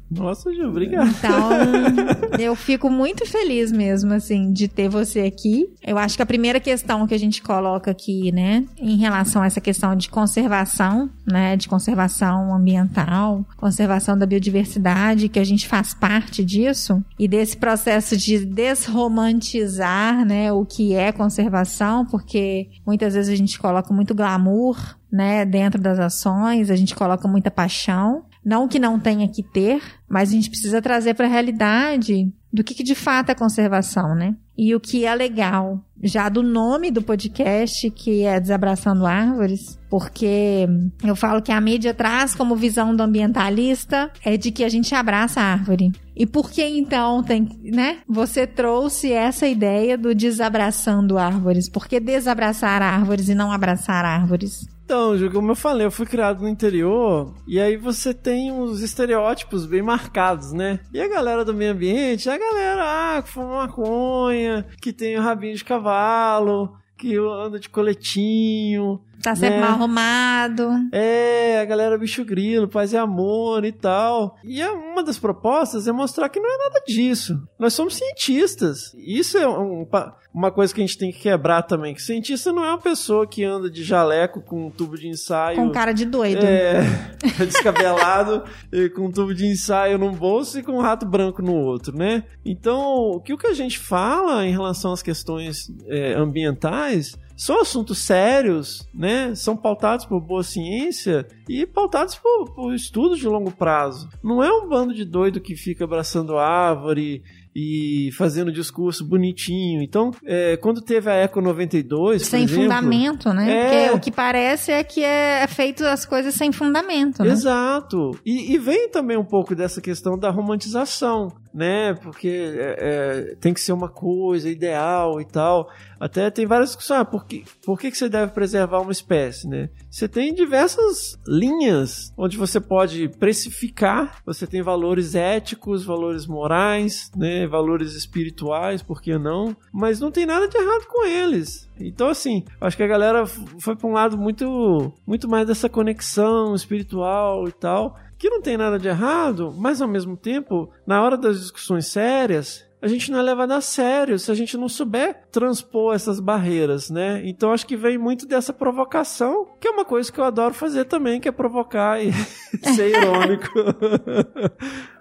[0.10, 1.10] Nossa, Ju, obrigado.
[1.10, 1.50] Então,
[2.40, 5.68] eu fico muito feliz mesmo, assim, de ter você aqui.
[5.86, 9.46] Eu acho que a primeira questão que a gente coloca aqui, né, em relação a
[9.46, 15.94] essa questão de conservação, né, de conservação ambiental, conservação da biodiversidade, que a gente faz
[15.94, 23.32] parte disso, e desse processo de desromantizar, né, o que é conservação, porque muitas vezes
[23.32, 24.78] a gente coloca muito glamour,
[25.12, 28.26] né, dentro das ações, a gente coloca muita paixão.
[28.44, 32.64] Não que não tenha que ter, mas a gente precisa trazer para a realidade do
[32.64, 34.36] que, que de fato é conservação, né?
[34.58, 40.68] E o que é legal, já do nome do podcast, que é Desabraçando Árvores, porque
[41.04, 44.94] eu falo que a mídia traz como visão do ambientalista é de que a gente
[44.94, 45.92] abraça a árvore.
[46.16, 48.00] E por que então tem, né?
[48.08, 51.70] Você trouxe essa ideia do desabraçando árvores.
[51.70, 54.68] Por que desabraçar árvores e não abraçar árvores?
[54.92, 59.66] Então, como eu falei, eu fui criado no interior e aí você tem uns estereótipos
[59.66, 60.82] bem marcados, né?
[60.94, 65.22] E a galera do meio ambiente, a galera ah, que fuma maconha, que tem o
[65.22, 69.00] rabinho de cavalo, que anda de coletinho.
[69.22, 69.62] Tá sempre né?
[69.62, 70.70] mal arrumado.
[70.92, 74.38] É, a galera bicho grilo, paz e amor e tal.
[74.44, 77.42] E é uma das propostas é mostrar que não é nada disso.
[77.60, 78.94] Nós somos cientistas.
[78.96, 79.86] Isso é um
[80.34, 81.94] uma coisa que a gente tem que quebrar também.
[81.94, 85.58] Que cientista não é uma pessoa que anda de jaleco com um tubo de ensaio.
[85.58, 86.44] Com cara de doido.
[86.44, 86.82] É,
[87.46, 91.54] descabelado, e com um tubo de ensaio num bolso e com um rato branco no
[91.54, 92.24] outro, né?
[92.46, 97.60] Então, o que o que a gente fala em relação às questões é, ambientais são
[97.60, 99.34] assuntos sérios, né?
[99.34, 104.08] São pautados por boa ciência e pautados por, por estudos de longo prazo.
[104.24, 107.24] Não é um bando de doido que fica abraçando árvore
[107.56, 109.82] e fazendo discurso bonitinho.
[109.82, 113.52] Então, é, quando teve a Eco 92, por Sem exemplo, fundamento, né?
[113.52, 113.64] É.
[113.64, 117.32] Porque o que parece é que é feito as coisas sem fundamento, né?
[117.32, 118.12] Exato.
[118.24, 121.30] E, e vem também um pouco dessa questão da romantização.
[121.54, 121.94] Né?
[121.94, 125.70] Porque é, é, tem que ser uma coisa ideal e tal.
[126.00, 127.02] Até tem várias discussões.
[127.02, 129.70] Ah, por, que, por que, que você deve preservar uma espécie, né?
[129.90, 137.46] Você tem diversas linhas onde você pode precificar, você tem valores éticos, valores morais, né?
[137.48, 139.56] Valores espirituais, por que não?
[139.72, 141.70] Mas não tem nada de errado com eles.
[141.80, 146.54] Então, assim, acho que a galera foi para um lado muito, muito mais dessa conexão
[146.54, 151.18] espiritual e tal que não tem nada de errado, mas ao mesmo tempo, na hora
[151.18, 155.24] das discussões sérias, a gente não é levado a sério se a gente não souber
[155.32, 157.22] transpor essas barreiras, né?
[157.26, 160.86] Então acho que vem muito dessa provocação, que é uma coisa que eu adoro fazer
[160.86, 162.14] também, que é provocar e
[162.76, 163.50] ser irônico.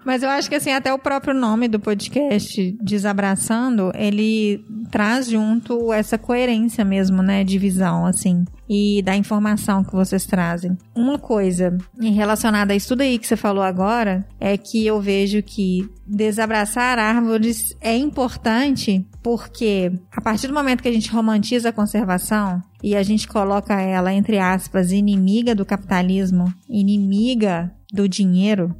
[0.03, 5.93] Mas eu acho que assim, até o próprio nome do podcast, Desabraçando, ele traz junto
[5.93, 10.77] essa coerência mesmo, né, de visão, assim, e da informação que vocês trazem.
[10.95, 15.43] Uma coisa relacionada a isso tudo aí que você falou agora, é que eu vejo
[15.43, 21.73] que desabraçar árvores é importante porque a partir do momento que a gente romantiza a
[21.73, 28.73] conservação e a gente coloca ela, entre aspas, inimiga do capitalismo, inimiga do dinheiro,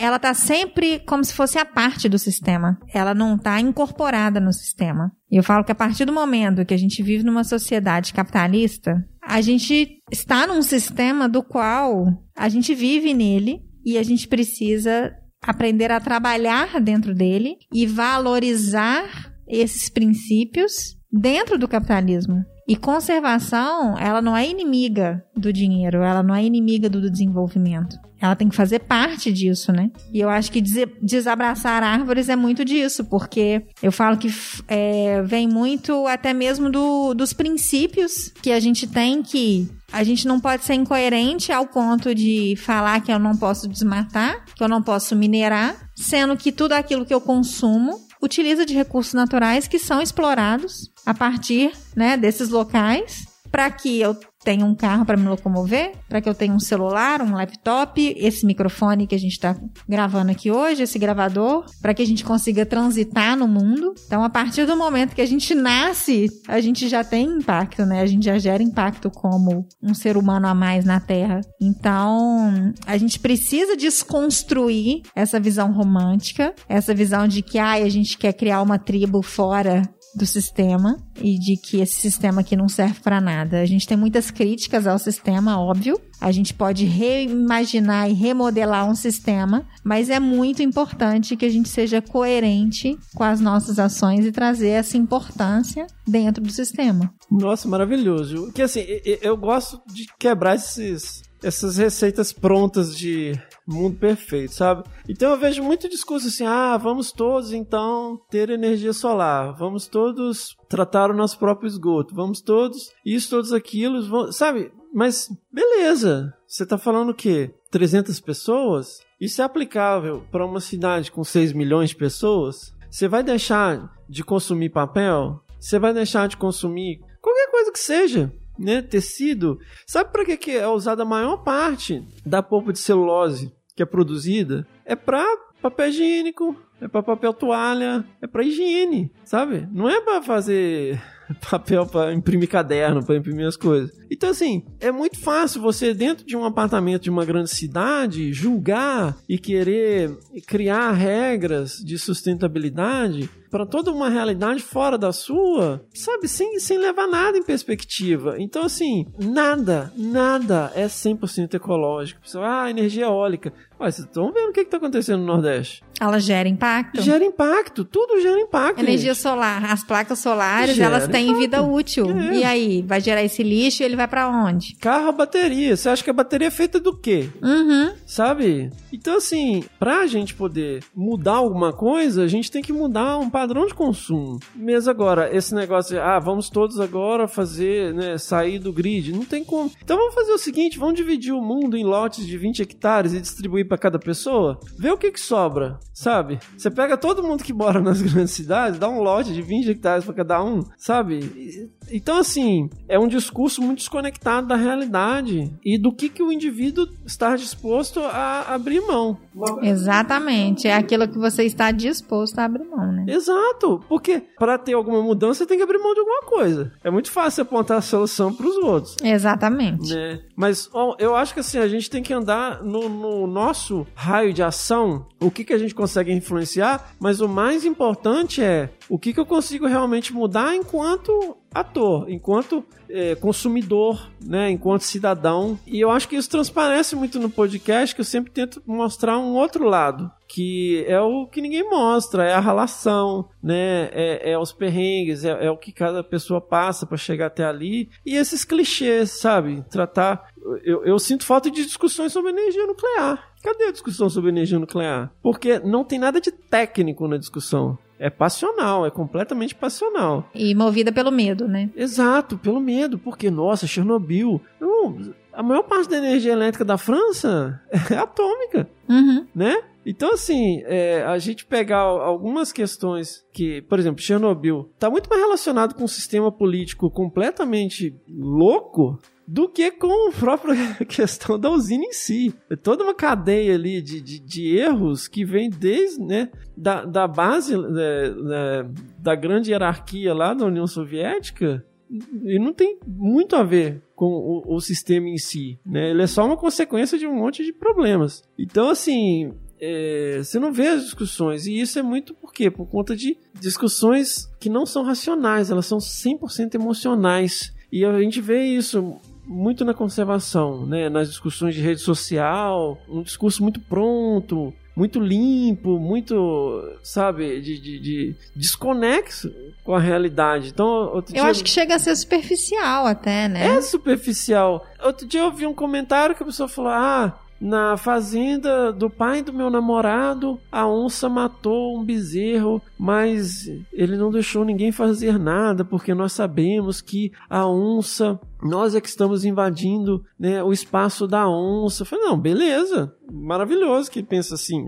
[0.00, 2.78] ela está sempre como se fosse a parte do sistema.
[2.92, 5.12] Ela não está incorporada no sistema.
[5.30, 9.04] E eu falo que a partir do momento que a gente vive numa sociedade capitalista,
[9.28, 15.12] a gente está num sistema do qual a gente vive nele e a gente precisa
[15.42, 19.04] aprender a trabalhar dentro dele e valorizar
[19.46, 22.42] esses princípios dentro do capitalismo.
[22.68, 27.96] E conservação, ela não é inimiga do dinheiro, ela não é inimiga do desenvolvimento.
[28.20, 29.90] Ela tem que fazer parte disso, né?
[30.12, 34.28] E eu acho que desabraçar árvores é muito disso, porque eu falo que
[34.66, 40.28] é, vem muito até mesmo do, dos princípios que a gente tem que a gente
[40.28, 44.68] não pode ser incoerente ao ponto de falar que eu não posso desmatar, que eu
[44.68, 49.78] não posso minerar, sendo que tudo aquilo que eu consumo utiliza de recursos naturais que
[49.78, 55.26] são explorados a partir né, desses locais para que eu tenha um carro para me
[55.26, 59.56] locomover, para que eu tenha um celular, um laptop, esse microfone que a gente está
[59.88, 63.94] gravando aqui hoje, esse gravador, para que a gente consiga transitar no mundo.
[64.06, 68.00] Então, a partir do momento que a gente nasce, a gente já tem impacto, né?
[68.00, 71.40] A gente já gera impacto como um ser humano a mais na Terra.
[71.60, 78.16] Então, a gente precisa desconstruir essa visão romântica, essa visão de que ah, a gente
[78.16, 79.82] quer criar uma tribo fora
[80.14, 83.60] do sistema e de que esse sistema aqui não serve para nada.
[83.60, 86.00] A gente tem muitas críticas ao sistema, óbvio.
[86.20, 91.68] A gente pode reimaginar e remodelar um sistema, mas é muito importante que a gente
[91.68, 97.12] seja coerente com as nossas ações e trazer essa importância dentro do sistema.
[97.30, 98.44] Nossa, maravilhoso.
[98.44, 98.84] Porque assim,
[99.22, 103.32] eu gosto de quebrar esses essas receitas prontas de
[103.68, 104.84] mundo perfeito, sabe?
[105.08, 110.56] Então eu vejo muito discurso assim: ah, vamos todos então ter energia solar, vamos todos
[110.68, 114.36] tratar o nosso próprio esgoto, vamos todos isso, todos aquilo, vamos...
[114.36, 114.72] sabe?
[114.92, 117.54] Mas beleza, você tá falando o quê?
[117.70, 119.00] 300 pessoas?
[119.20, 122.74] Isso é aplicável para uma cidade com 6 milhões de pessoas?
[122.90, 125.42] Você vai deixar de consumir papel?
[125.60, 128.32] Você vai deixar de consumir qualquer coisa que seja?
[128.58, 133.54] né, tecido, sabe para que, que é usada a maior parte da polpa de celulose
[133.78, 134.66] que é produzida?
[134.84, 135.24] É para
[135.62, 139.68] papel higiênico, é para papel toalha, é para higiene, sabe?
[139.70, 141.00] Não é para fazer
[141.48, 143.96] papel para imprimir caderno, para imprimir as coisas.
[144.10, 149.16] Então, assim, é muito fácil você, dentro de um apartamento de uma grande cidade, julgar
[149.28, 156.58] e querer criar regras de sustentabilidade para toda uma realidade fora da sua, sabe, sem,
[156.58, 158.36] sem levar nada em perspectiva.
[158.38, 162.20] Então, assim, nada, nada é 100% ecológico.
[162.36, 163.52] Ah, energia eólica.
[163.80, 165.84] Ué, vocês estão vendo o que está acontecendo no Nordeste?
[166.00, 167.00] Ela gera impacto?
[167.00, 168.80] Gera impacto, tudo gera impacto.
[168.80, 169.22] Energia gente.
[169.22, 171.40] solar, as placas solares, gera elas têm impacto.
[171.40, 172.10] vida útil.
[172.10, 172.36] É.
[172.38, 174.74] E aí, vai gerar esse lixo e ele vai para onde?
[174.80, 175.76] Carro a bateria.
[175.76, 177.28] Você acha que a bateria é feita do quê?
[177.40, 177.92] Uhum.
[178.04, 178.70] Sabe?
[178.92, 183.66] Então, assim, pra gente poder mudar alguma coisa, a gente tem que mudar um padrão
[183.66, 184.40] de consumo.
[184.52, 189.12] Mesmo agora, esse negócio de, ah, vamos todos agora fazer, né, sair do grid.
[189.12, 189.70] Não tem como.
[189.80, 193.20] Então vamos fazer o seguinte, vamos dividir o mundo em lotes de 20 hectares e
[193.20, 194.58] distribuir para cada pessoa?
[194.76, 196.40] Vê o que que sobra, sabe?
[196.56, 200.04] Você pega todo mundo que mora nas grandes cidades, dá um lote de 20 hectares
[200.04, 201.70] para cada um, sabe?
[201.92, 206.88] Então, assim, é um discurso muito desconectado da realidade e do que, que o indivíduo
[207.06, 209.16] está disposto a abrir mão.
[209.62, 210.66] Exatamente.
[210.66, 213.04] É aquilo que você está disposto a abrir mão, né?
[213.06, 216.72] Exatamente Exato, porque para ter alguma mudança você tem que abrir mão de alguma coisa.
[216.82, 218.96] É muito fácil apontar a solução para os outros.
[219.02, 219.94] Exatamente.
[219.94, 220.20] Né?
[220.34, 224.32] Mas ó, eu acho que assim, a gente tem que andar no, no nosso raio
[224.32, 228.98] de ação, o que, que a gente consegue influenciar, mas o mais importante é o
[228.98, 235.58] que, que eu consigo realmente mudar enquanto ator, enquanto é, consumidor, né, enquanto cidadão.
[235.66, 239.34] E eu acho que isso transparece muito no podcast, que eu sempre tento mostrar um
[239.34, 244.52] outro lado, que é o que ninguém mostra, é a relação, né, é, é os
[244.52, 249.10] perrengues, é, é, o que cada pessoa passa para chegar até ali e esses clichês,
[249.12, 249.64] sabe?
[249.70, 250.28] Tratar.
[250.62, 253.26] Eu, eu sinto falta de discussões sobre energia nuclear.
[253.42, 255.10] Cadê a discussão sobre energia nuclear?
[255.22, 257.78] Porque não tem nada de técnico na discussão.
[257.98, 260.28] É passional, é completamente passional.
[260.34, 261.68] E movida pelo medo, né?
[261.74, 264.40] Exato, pelo medo, porque, nossa, Chernobyl.
[264.60, 264.96] Não,
[265.32, 267.60] a maior parte da energia elétrica da França
[267.90, 269.26] é atômica, Uhum.
[269.34, 269.56] né?
[269.90, 275.22] Então, assim, é, a gente pegar algumas questões que, por exemplo, Chernobyl está muito mais
[275.22, 281.84] relacionado com um sistema político completamente louco do que com a própria questão da usina
[281.84, 282.34] em si.
[282.50, 287.08] É toda uma cadeia ali de, de, de erros que vem desde, né, da, da
[287.08, 293.42] base né, né, da grande hierarquia lá da União Soviética e não tem muito a
[293.42, 295.90] ver com o, o, sistema em si, né?
[295.90, 298.22] Ele é só uma consequência de um monte de problemas.
[298.38, 301.46] Então, assim, é, você não vê as discussões.
[301.46, 302.50] E isso é muito por quê?
[302.50, 307.52] Por conta de discussões que não são racionais, elas são 100% emocionais.
[307.70, 310.88] E a gente vê isso muito na conservação, né?
[310.88, 317.80] Nas discussões de rede social, um discurso muito pronto, muito limpo, muito, sabe, de, de,
[317.80, 319.30] de desconexo
[319.64, 320.48] com a realidade.
[320.48, 321.24] Então, eu dia...
[321.24, 323.56] acho que chega a ser superficial até, né?
[323.56, 324.64] É superficial.
[324.82, 329.22] Outro dia eu vi um comentário que a pessoa falou: ah, na fazenda do pai
[329.22, 335.64] do meu namorado, a onça matou um bezerro, mas ele não deixou ninguém fazer nada,
[335.64, 341.28] porque nós sabemos que a onça, nós é que estamos invadindo né, o espaço da
[341.28, 341.82] onça.
[341.82, 344.66] Eu falei, não, beleza, maravilhoso que pensa assim.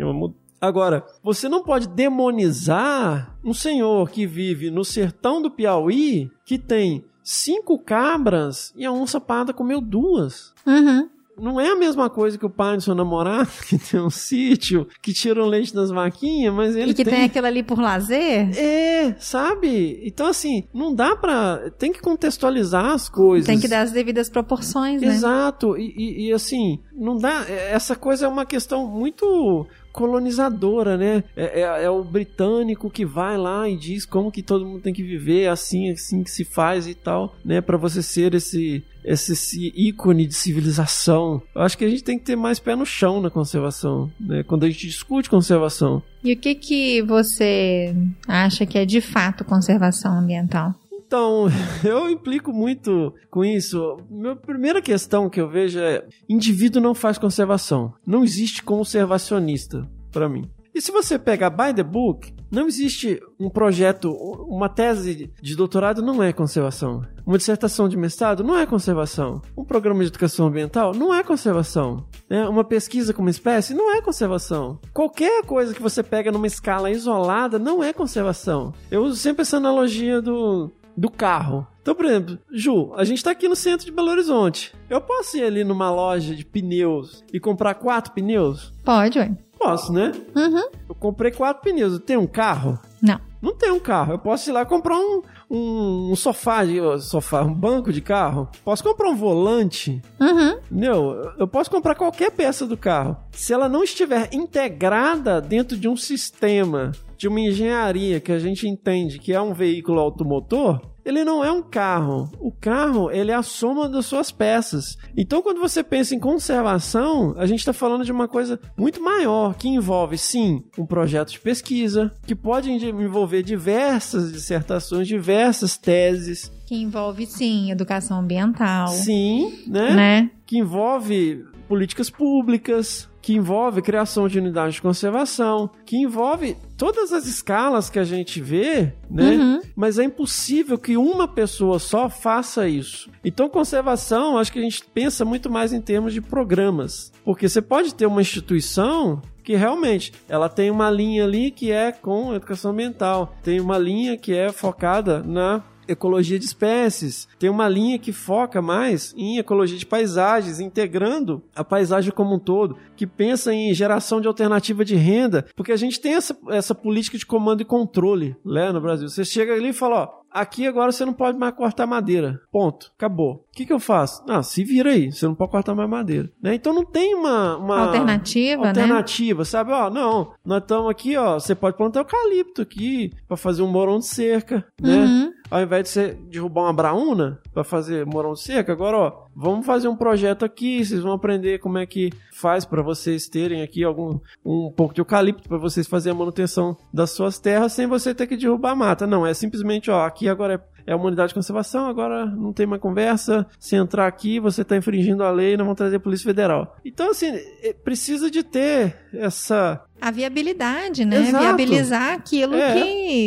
[0.60, 7.04] Agora, você não pode demonizar um senhor que vive no sertão do Piauí, que tem
[7.22, 10.52] cinco cabras e a onça parda comeu duas.
[10.66, 11.08] Uhum
[11.40, 14.86] não é a mesma coisa que o pai do seu namorado, que tem um sítio,
[15.02, 17.14] que tira o leite das vaquinhas, mas ele E que tem...
[17.14, 18.50] tem aquilo ali por lazer?
[18.58, 20.00] É, sabe?
[20.04, 21.70] Então, assim, não dá pra...
[21.78, 23.46] Tem que contextualizar as coisas.
[23.46, 25.08] Tem que dar as devidas proporções, né?
[25.08, 25.76] Exato.
[25.76, 27.44] E, e, e assim, não dá...
[27.48, 31.24] Essa coisa é uma questão muito colonizadora, né?
[31.36, 34.94] É, é, é, o britânico que vai lá e diz como que todo mundo tem
[34.94, 37.60] que viver, assim, assim que se faz e tal, né?
[37.60, 41.42] Para você ser esse, esse, esse, ícone de civilização.
[41.54, 44.42] Eu acho que a gente tem que ter mais pé no chão na conservação, né?
[44.42, 46.02] Quando a gente discute conservação.
[46.22, 47.94] E o que que você
[48.28, 50.74] acha que é de fato conservação ambiental?
[51.10, 51.48] Então,
[51.82, 53.96] eu implico muito com isso.
[54.08, 57.92] Minha primeira questão que eu vejo é: indivíduo não faz conservação.
[58.06, 60.48] Não existe conservacionista para mim.
[60.72, 66.00] E se você pegar by the book, não existe um projeto, uma tese de doutorado
[66.00, 67.04] não é conservação.
[67.26, 69.42] Uma dissertação de mestrado não é conservação.
[69.56, 72.06] Um programa de educação ambiental não é conservação.
[72.28, 72.48] Né?
[72.48, 74.78] Uma pesquisa com uma espécie não é conservação.
[74.94, 78.72] Qualquer coisa que você pega numa escala isolada não é conservação.
[78.92, 81.66] Eu uso sempre essa analogia do, do carro.
[81.82, 84.74] Então, por exemplo, Ju, a gente tá aqui no centro de Belo Horizonte.
[84.88, 88.72] Eu posso ir ali numa loja de pneus e comprar quatro pneus?
[88.84, 89.32] Pode, ué.
[89.58, 90.12] Posso, né?
[90.34, 90.68] Uhum.
[90.88, 91.92] Eu comprei quatro pneus.
[91.92, 92.78] Eu tenho um carro?
[93.00, 93.20] Não.
[93.42, 94.12] Não tenho um carro.
[94.12, 98.48] Eu posso ir lá comprar um, um, um sofá, de, sofá, um banco de carro.
[98.64, 100.00] Posso comprar um volante.
[100.20, 100.58] Uhum.
[100.70, 101.32] Entendeu?
[101.38, 103.16] Eu posso comprar qualquer peça do carro.
[103.32, 108.66] Se ela não estiver integrada dentro de um sistema, de uma engenharia que a gente
[108.66, 112.30] entende que é um veículo automotor, ele não é um carro.
[112.40, 114.96] O carro, ele é a soma das suas peças.
[115.14, 119.54] Então, quando você pensa em conservação, a gente está falando de uma coisa muito maior,
[119.54, 126.50] que envolve, sim, um projeto de pesquisa, que pode envolver diversas dissertações, diversas teses.
[126.66, 128.88] Que envolve, sim, educação ambiental.
[128.88, 129.94] Sim, né?
[129.94, 130.30] né?
[130.46, 137.26] Que envolve políticas públicas, que envolve criação de unidades de conservação, que envolve todas as
[137.26, 139.36] escalas que a gente vê, né?
[139.36, 139.60] Uhum.
[139.76, 143.10] Mas é impossível que uma pessoa só faça isso.
[143.24, 147.60] Então, conservação, acho que a gente pensa muito mais em termos de programas, porque você
[147.60, 152.70] pode ter uma instituição que realmente ela tem uma linha ali que é com educação
[152.70, 157.28] ambiental, tem uma linha que é focada na ecologia de espécies.
[157.38, 162.38] Tem uma linha que foca mais em ecologia de paisagens, integrando a paisagem como um
[162.38, 166.74] todo, que pensa em geração de alternativa de renda, porque a gente tem essa, essa
[166.74, 169.08] política de comando e controle né, no Brasil.
[169.08, 172.40] Você chega ali e fala, ó, aqui agora você não pode mais cortar madeira.
[172.50, 172.92] Ponto.
[172.96, 173.46] Acabou.
[173.50, 174.22] O que, que eu faço?
[174.28, 175.10] Ah, se vira aí.
[175.10, 176.30] Você não pode cortar mais madeira.
[176.42, 176.54] Né?
[176.54, 179.44] Então não tem uma, uma alternativa, alternativa, né?
[179.44, 179.72] sabe?
[179.72, 181.38] Ó, não, nós estamos aqui, ó.
[181.38, 185.04] Você pode plantar eucalipto aqui para fazer um morão de cerca, né?
[185.04, 185.32] Uhum.
[185.50, 189.88] Ao invés de você derrubar uma braúna para fazer morão cerca, agora, ó, vamos fazer
[189.88, 190.84] um projeto aqui.
[190.84, 195.00] Vocês vão aprender como é que faz para vocês terem aqui algum um pouco de
[195.00, 198.76] eucalipto para vocês fazerem a manutenção das suas terras sem você ter que derrubar a
[198.76, 199.06] mata.
[199.06, 202.66] Não, é simplesmente, ó, aqui agora é é uma unidade de conservação, agora não tem
[202.66, 203.46] mais conversa.
[203.60, 206.76] Se entrar aqui, você está infringindo a lei, não vão trazer a Polícia Federal.
[206.84, 207.28] Então, assim,
[207.62, 211.20] é, precisa de ter essa a viabilidade, né?
[211.20, 211.44] Exato.
[211.44, 212.72] Viabilizar aquilo é.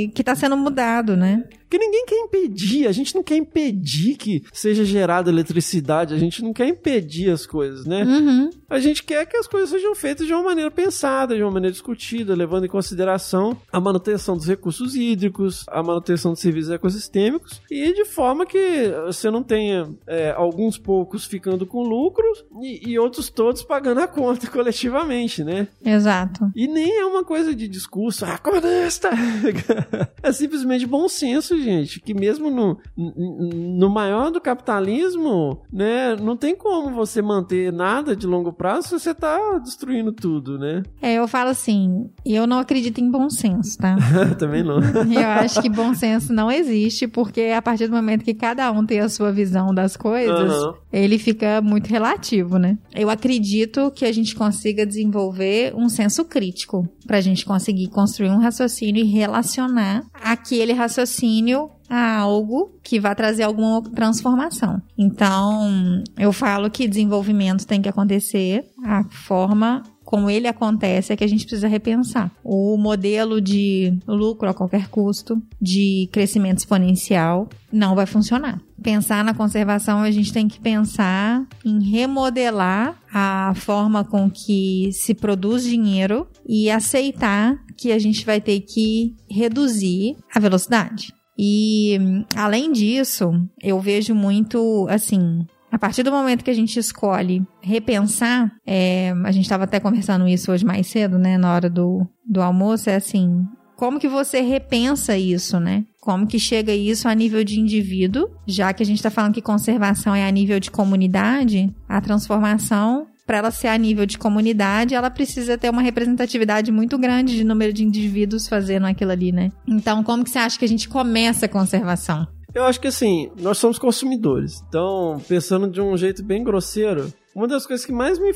[0.07, 1.43] que está sendo mudado, né?
[1.73, 6.43] Porque ninguém quer impedir, a gente não quer impedir que seja gerada eletricidade, a gente
[6.43, 8.03] não quer impedir as coisas, né?
[8.03, 8.51] Uhum.
[8.69, 11.71] A gente quer que as coisas sejam feitas de uma maneira pensada, de uma maneira
[11.71, 17.91] discutida, levando em consideração a manutenção dos recursos hídricos, a manutenção dos serviços ecossistêmicos e
[17.91, 23.31] de forma que você não tenha é, alguns poucos ficando com lucros e, e, outros
[23.31, 25.67] todos pagando a conta coletivamente, né?
[25.83, 26.51] Exato.
[26.55, 29.09] E nem é uma coisa de discurso, ah, comunista!
[30.21, 36.55] é simplesmente bom senso, gente, que mesmo no, no maior do capitalismo, né, não tem
[36.55, 40.83] como você manter nada de longo prazo se você tá destruindo tudo, né?
[41.01, 43.95] É, eu falo assim, eu não acredito em bom senso, tá?
[44.37, 44.79] Também não.
[45.11, 48.85] eu acho que bom senso não existe, porque a partir do momento que cada um
[48.85, 50.73] tem a sua visão das coisas, uhum.
[50.91, 52.77] ele fica muito relativo, né?
[52.93, 58.29] Eu acredito que a gente consiga desenvolver um senso crítico para a gente conseguir construir
[58.29, 61.52] um raciocínio e relacionar aquele raciocínio
[61.89, 64.81] a algo que vai trazer alguma transformação.
[64.97, 71.23] Então, eu falo que desenvolvimento tem que acontecer, a forma como ele acontece é que
[71.23, 72.31] a gente precisa repensar.
[72.43, 78.61] O modelo de lucro a qualquer custo, de crescimento exponencial, não vai funcionar.
[78.81, 85.15] Pensar na conservação, a gente tem que pensar em remodelar a forma com que se
[85.15, 91.13] produz dinheiro e aceitar que a gente vai ter que reduzir a velocidade.
[91.37, 91.97] E
[92.35, 93.31] além disso,
[93.61, 99.31] eu vejo muito assim, a partir do momento que a gente escolhe repensar, é, a
[99.31, 102.95] gente estava até conversando isso hoje mais cedo, né, na hora do, do almoço, é
[102.95, 103.43] assim,
[103.75, 105.83] como que você repensa isso, né?
[105.99, 109.41] Como que chega isso a nível de indivíduo, já que a gente está falando que
[109.41, 114.95] conservação é a nível de comunidade, a transformação para ela ser a nível de comunidade,
[114.95, 119.51] ela precisa ter uma representatividade muito grande de número de indivíduos fazendo aquilo ali, né?
[119.67, 122.27] Então, como que você acha que a gente começa a conservação?
[122.53, 124.63] Eu acho que assim, nós somos consumidores.
[124.67, 128.31] Então, pensando de um jeito bem grosseiro, uma das coisas que mais me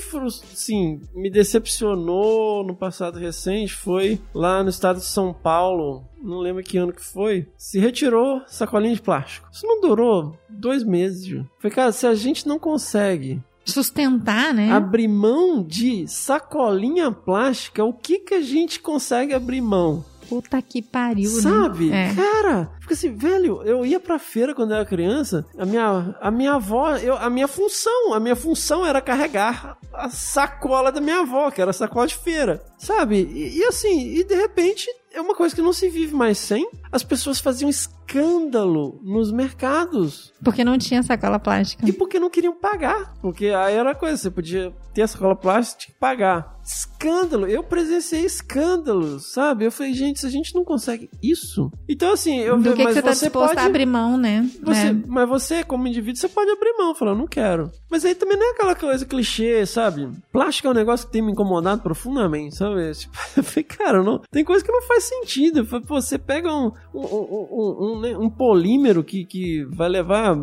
[0.56, 6.64] sim, me decepcionou no passado recente foi lá no estado de São Paulo, não lembro
[6.64, 9.48] que ano que foi, se retirou sacolinha de plástico.
[9.52, 11.46] Isso não durou dois meses, viu?
[11.60, 13.40] Foi, cara, se a gente não consegue
[13.72, 14.72] sustentar, né?
[14.72, 20.04] Abrir mão de sacolinha plástica, o que que a gente consegue abrir mão?
[20.30, 21.42] Puta que pariu, né?
[21.42, 21.90] Sabe?
[21.90, 22.12] Né?
[22.12, 22.16] É.
[22.16, 26.32] Cara, fica assim, velho, eu ia pra feira quando eu era criança, a minha, a
[26.32, 31.20] minha avó, eu, a minha função, a minha função era carregar a sacola da minha
[31.20, 33.18] avó, que era a sacola de feira, sabe?
[33.18, 36.70] E, e assim, e de repente é uma coisa que não se vive mais sem.
[36.92, 40.32] As pessoas faziam escândalo nos mercados.
[40.44, 41.88] Porque não tinha sacola plástica.
[41.88, 43.16] E porque não queriam pagar.
[43.20, 46.60] Porque aí era a coisa, você podia ter a sacola plástica e pagar.
[46.64, 47.48] Escândalo.
[47.48, 49.66] Eu presenciei escândalos, sabe?
[49.66, 51.72] Eu falei, gente, se a gente não consegue isso.
[51.90, 53.60] Então, assim, eu Do que, mas que você tá disposto pode...
[53.60, 54.50] a abrir mão, né?
[54.62, 54.94] Você, é.
[55.06, 57.72] Mas você, como indivíduo, você pode abrir mão, falar, não quero.
[57.90, 60.10] Mas aí também não é aquela coisa clichê, sabe?
[60.32, 62.78] Plástico é um negócio que tem me incomodado profundamente, sabe?
[62.98, 65.66] Tipo, eu falei, cara, não, tem coisa que não faz sentido.
[65.66, 70.38] Falei, Pô, você pega um, um, um, um, né, um polímero que, que vai levar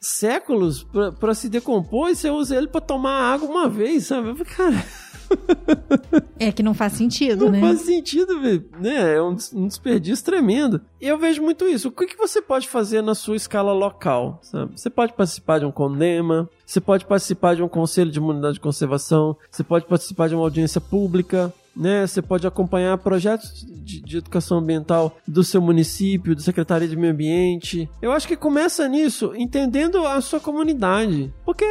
[0.00, 0.86] séculos
[1.18, 4.28] para se decompor e você usa ele para tomar água uma vez, sabe?
[4.28, 4.84] Eu falei, cara.
[6.40, 7.60] É que não faz sentido, não né?
[7.60, 8.40] Não faz sentido,
[8.80, 9.16] né?
[9.16, 10.80] É um, desperdício tremendo.
[11.00, 11.88] E eu vejo muito isso.
[11.88, 14.38] O que, que você pode fazer na sua escala local?
[14.42, 14.70] Sabe?
[14.76, 18.60] Você pode participar de um condema, você pode participar de um conselho de imunidade de
[18.60, 22.06] conservação, você pode participar de uma audiência pública, né?
[22.06, 27.12] Você pode acompanhar projetos de, de educação ambiental do seu município, da Secretaria de Meio
[27.12, 27.88] Ambiente.
[28.02, 31.32] Eu acho que começa nisso, entendendo a sua comunidade.
[31.44, 31.64] Porque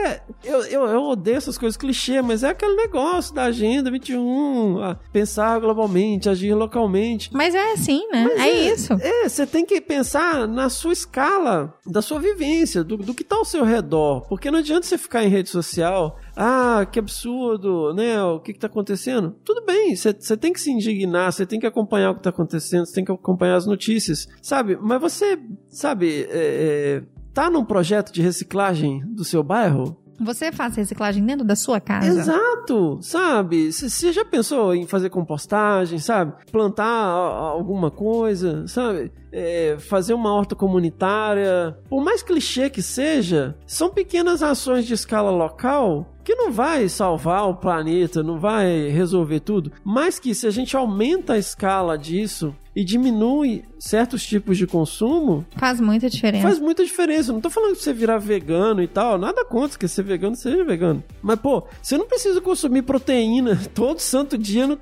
[0.44, 5.60] eu, eu, eu odeio essas coisas clichê, mas é aquele negócio da Agenda 21, pensar
[5.60, 7.30] globalmente, agir localmente.
[7.34, 8.28] Mas é assim, né?
[8.38, 8.94] É, é, isso.
[8.94, 13.36] É, você tem que pensar na sua escala, da sua vivência, do, do que está
[13.36, 14.22] ao seu redor.
[14.28, 18.22] Porque não adianta você ficar em rede social ah, que absurdo, né?
[18.22, 19.36] O que está acontecendo?
[19.44, 22.86] Tudo bem, você tem que se indignar, você tem que acompanhar o que está acontecendo,
[22.86, 24.78] você tem que acompanhar as notícias, sabe?
[24.80, 29.98] Mas você, sabe, é, é, tá num projeto de reciclagem do seu bairro?
[30.20, 32.08] Você faz reciclagem dentro da sua casa.
[32.08, 33.72] Exato, sabe?
[33.72, 36.34] Você já pensou em fazer compostagem, sabe?
[36.52, 39.12] Plantar alguma coisa, sabe?
[39.32, 41.78] É, fazer uma horta comunitária.
[41.88, 47.48] Por mais clichê que seja, são pequenas ações de escala local que não vai salvar
[47.48, 52.54] o planeta, não vai resolver tudo, mas que se a gente aumenta a escala disso
[52.76, 55.46] e diminui certos tipos de consumo.
[55.56, 56.44] Faz muita diferença.
[56.44, 57.32] Faz muita diferença.
[57.32, 59.18] Não tô falando que você virar vegano e tal.
[59.18, 61.04] Nada contra que ser vegano seja vegano.
[61.22, 64.78] Mas, pô, você não precisa consumir proteína todo santo dia no,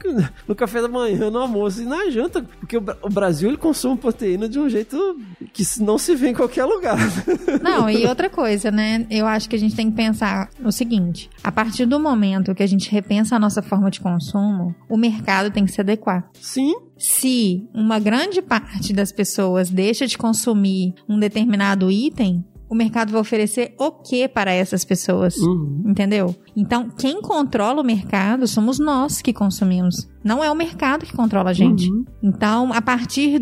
[0.48, 2.44] no café da manhã, no almoço e na janta.
[2.60, 5.18] Porque o, o Brasil ele consome proteína de um jeito
[5.54, 6.98] que não se vê em qualquer lugar.
[7.62, 9.06] Não, e outra coisa, né?
[9.10, 12.64] Eu acho que a gente tem que pensar o seguinte: a partir do momento que
[12.64, 16.30] a gente repensa a nossa forma de consumo, o mercado tem que se adequar.
[16.34, 23.12] Sim se uma grande parte das pessoas deixa de consumir um determinado item, o mercado
[23.12, 25.38] vai oferecer o que para essas pessoas?
[25.38, 25.84] Uhum.
[25.86, 26.36] Entendeu?
[26.56, 30.10] Então, quem controla o mercado somos nós que consumimos.
[30.24, 31.90] Não é o mercado que controla a gente.
[31.90, 32.06] Uhum.
[32.24, 33.40] Então, a partir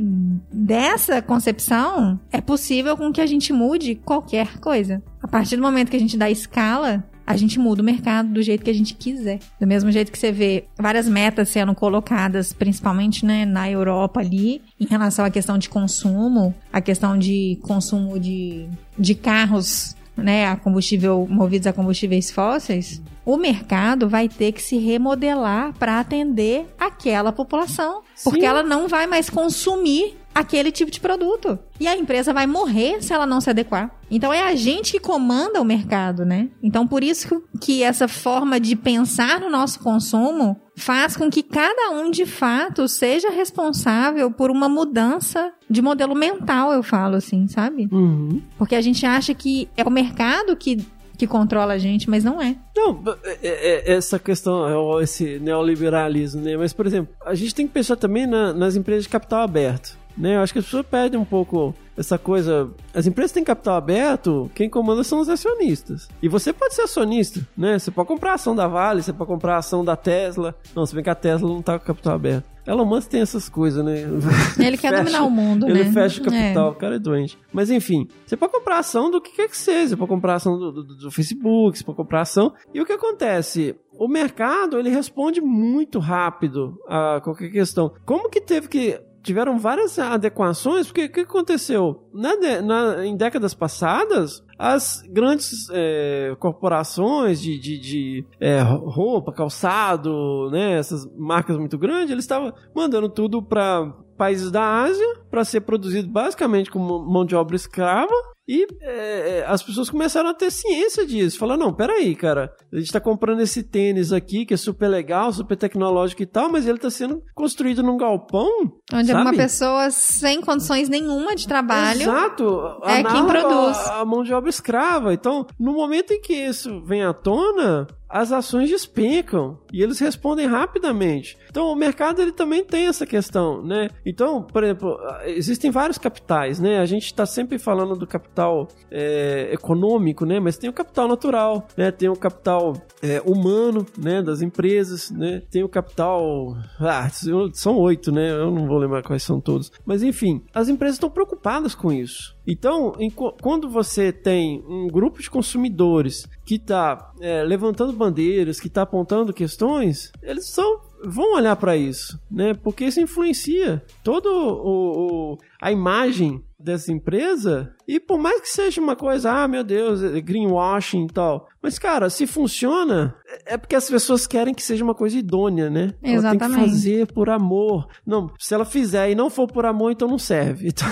[0.52, 5.02] dessa concepção, é possível com que a gente mude qualquer coisa.
[5.22, 8.42] A partir do momento que a gente dá escala, a gente muda o mercado do
[8.42, 9.40] jeito que a gente quiser.
[9.60, 14.62] Do mesmo jeito que você vê várias metas sendo colocadas, principalmente né, na Europa ali,
[14.80, 18.68] em relação à questão de consumo, a questão de consumo de,
[18.98, 24.78] de carros né, a combustível movidos a combustíveis fósseis, o mercado vai ter que se
[24.78, 28.30] remodelar para atender aquela população, Sim.
[28.30, 31.60] porque ela não vai mais consumir aquele tipo de produto.
[31.80, 33.92] E a empresa vai morrer se ela não se adequar.
[34.10, 36.50] Então é a gente que comanda o mercado, né?
[36.62, 41.92] Então por isso que essa forma de pensar no nosso consumo faz com que cada
[41.92, 47.88] um de fato seja responsável por uma mudança de modelo mental, eu falo assim, sabe?
[47.92, 48.42] Uhum.
[48.58, 50.86] Porque a gente acha que é o mercado que
[51.18, 52.56] que controla a gente, mas não é.
[52.76, 56.58] Não, é, é, é essa questão, esse neoliberalismo, né?
[56.58, 59.98] Mas, por exemplo, a gente tem que pensar também na, nas empresas de capital aberto.
[60.18, 60.36] Né?
[60.36, 62.72] Eu acho que as pessoas perdem um pouco essa coisa.
[62.94, 66.08] As empresas têm capital aberto, quem comanda são os acionistas.
[66.22, 67.78] E você pode ser acionista, né?
[67.78, 70.56] Você pode comprar a ação da Vale, você pode comprar a ação da Tesla.
[70.76, 72.54] Não, se bem que a Tesla não tá com capital aberto.
[72.66, 74.04] Elon Musk tem essas coisas, né?
[74.58, 75.80] Ele quer fecha, dominar o mundo, ele né?
[75.82, 76.72] Ele fecha o capital, é.
[76.72, 77.38] o cara é doente.
[77.52, 79.90] Mas enfim, você pode comprar ação do que quer que seja.
[79.90, 82.54] Você pode comprar ação do, do, do Facebook, você pode comprar ação.
[82.74, 83.76] E o que acontece?
[83.92, 87.92] O mercado, ele responde muito rápido a qualquer questão.
[88.06, 92.08] Como que teve que tiveram várias adequações, porque o que aconteceu?
[92.14, 100.50] Na, na, em décadas passadas, as grandes é, corporações de, de, de é, roupa, calçado,
[100.52, 105.62] né, essas marcas muito grandes, eles estavam mandando tudo para países da Ásia para ser
[105.62, 108.14] produzido basicamente como mão de obra escrava
[108.48, 111.38] e é, é, as pessoas começaram a ter ciência disso.
[111.38, 115.32] Falaram, não, peraí, cara, a gente tá comprando esse tênis aqui, que é super legal,
[115.32, 118.50] super tecnológico e tal, mas ele tá sendo construído num galpão.
[118.94, 119.22] Onde sabe?
[119.22, 122.02] uma pessoa sem condições nenhuma de trabalho.
[122.02, 122.80] Exato.
[122.84, 123.78] É quem produz.
[123.78, 125.14] A, a mão de obra escrava.
[125.14, 130.46] Então, no momento em que isso vem à tona, as ações despencam e eles respondem
[130.46, 131.36] rapidamente.
[131.50, 133.90] Então o mercado ele também tem essa questão, né?
[134.06, 134.96] Então, por exemplo,
[135.26, 136.78] existem vários capitais, né?
[136.78, 140.40] A gente está sempre falando do capital é, econômico, né?
[140.40, 141.90] Mas tem o capital natural, né?
[141.90, 144.22] Tem o capital é, humano, né?
[144.22, 145.42] Das empresas, né?
[145.50, 147.10] Tem o capital, ah,
[147.54, 148.30] são oito, né?
[148.30, 152.36] Eu não vou lembrar quais são todos, mas enfim, as empresas estão preocupadas com isso.
[152.46, 158.68] Então, em, quando você tem um grupo de consumidores que está é, levantando bandeiras, que
[158.68, 162.54] está apontando questões, eles são vão olhar para isso, né?
[162.54, 167.76] Porque isso influencia todo o, o, a imagem dessa empresa.
[167.88, 171.80] E por mais que seja uma coisa, ah, meu Deus, é greenwashing e tal, Mas,
[171.80, 175.94] cara, se funciona, é porque as pessoas querem que seja uma coisa idônea, né?
[176.04, 176.70] Ela tem que Exatamente.
[176.70, 177.88] fazer por amor.
[178.06, 180.74] Não, se ela fizer e não for por amor, então não serve.
[180.74, 180.88] Então,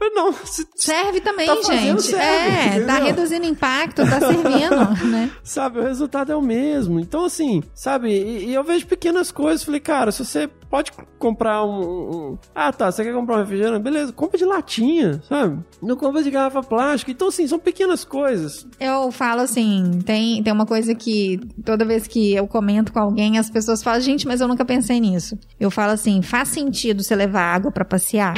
[0.00, 2.02] mas não, se- Serve também, Tá fazendo, gente.
[2.02, 3.04] serve, é, tá entendeu?
[3.04, 5.30] reduzindo impacto, tá servindo, né?
[5.42, 6.98] sabe, o resultado é o mesmo.
[7.00, 9.62] Então, assim, sabe, e, e eu vejo pequenas coisas.
[9.64, 11.80] Falei, cara, se você pode comprar um,
[12.32, 13.82] um- Ah, tá, você quer comprar um refrigerante?
[13.82, 15.62] Beleza, compra de latinha, sabe?
[15.82, 17.10] Não compra de garrafa plástica.
[17.10, 18.66] Então, assim, são pequenas coisas.
[18.80, 23.38] Eu falo assim, tem, tem uma coisa que toda vez que eu comento com alguém,
[23.38, 25.36] as pessoas falam, gente, mas eu nunca pensei nisso.
[25.58, 28.34] Eu falo assim, faz sentido você levar água pra passear?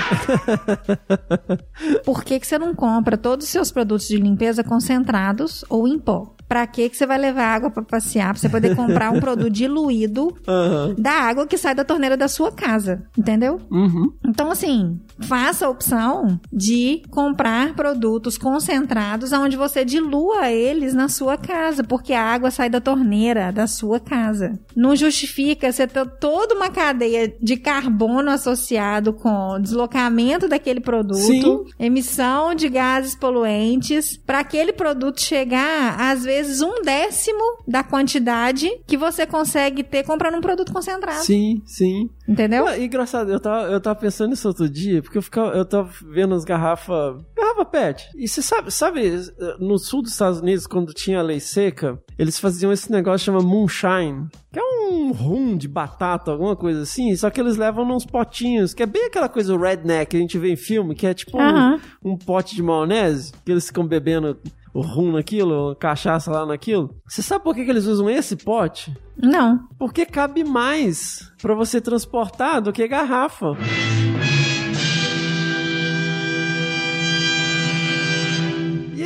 [2.05, 5.99] Por que, que você não compra todos os seus produtos de limpeza concentrados ou em
[5.99, 6.35] pó?
[6.49, 8.31] Pra que, que você vai levar água pra passear?
[8.33, 10.95] Pra você poder comprar um produto diluído Aham.
[10.99, 13.61] da água que sai da torneira da sua casa, entendeu?
[13.71, 14.11] Uhum.
[14.27, 21.37] Então, assim, faça a opção de comprar produtos concentrados onde você dilua eles na sua
[21.37, 24.59] casa, porque a água sai da torneira da sua casa.
[24.75, 31.19] Não justifica você ter toda uma cadeia de carbono associado com o deslocamento daquele produto,
[31.19, 31.65] Sim.
[31.79, 38.97] emissão de gases poluentes, para aquele produto chegar, às vezes, um décimo da quantidade que
[38.97, 41.25] você consegue ter comprando um produto concentrado.
[41.25, 42.09] Sim, sim.
[42.29, 42.65] Entendeu?
[42.65, 45.91] Ué, engraçado, eu tava, eu tava pensando nisso outro dia, porque eu, ficava, eu tava
[46.03, 47.17] vendo as garrafas.
[47.35, 48.11] Garrafa PET.
[48.15, 49.11] E você sabe, sabe,
[49.59, 53.41] no sul dos Estados Unidos, quando tinha a lei seca, eles faziam esse negócio chama
[53.41, 54.29] Moonshine.
[54.53, 58.75] Que é um rum de batata, alguma coisa assim, só que eles levam nos potinhos,
[58.75, 61.39] que é bem aquela coisa redneck que a gente vê em filme, que é tipo
[61.41, 64.39] um, um pote de maionese, que eles ficam bebendo
[64.75, 66.95] o rum naquilo, cachaça lá naquilo.
[67.07, 68.95] Você sabe por que, que eles usam esse pote?
[69.17, 69.67] Não.
[69.79, 73.57] Porque cabe mais pra você transportar do que garrafa.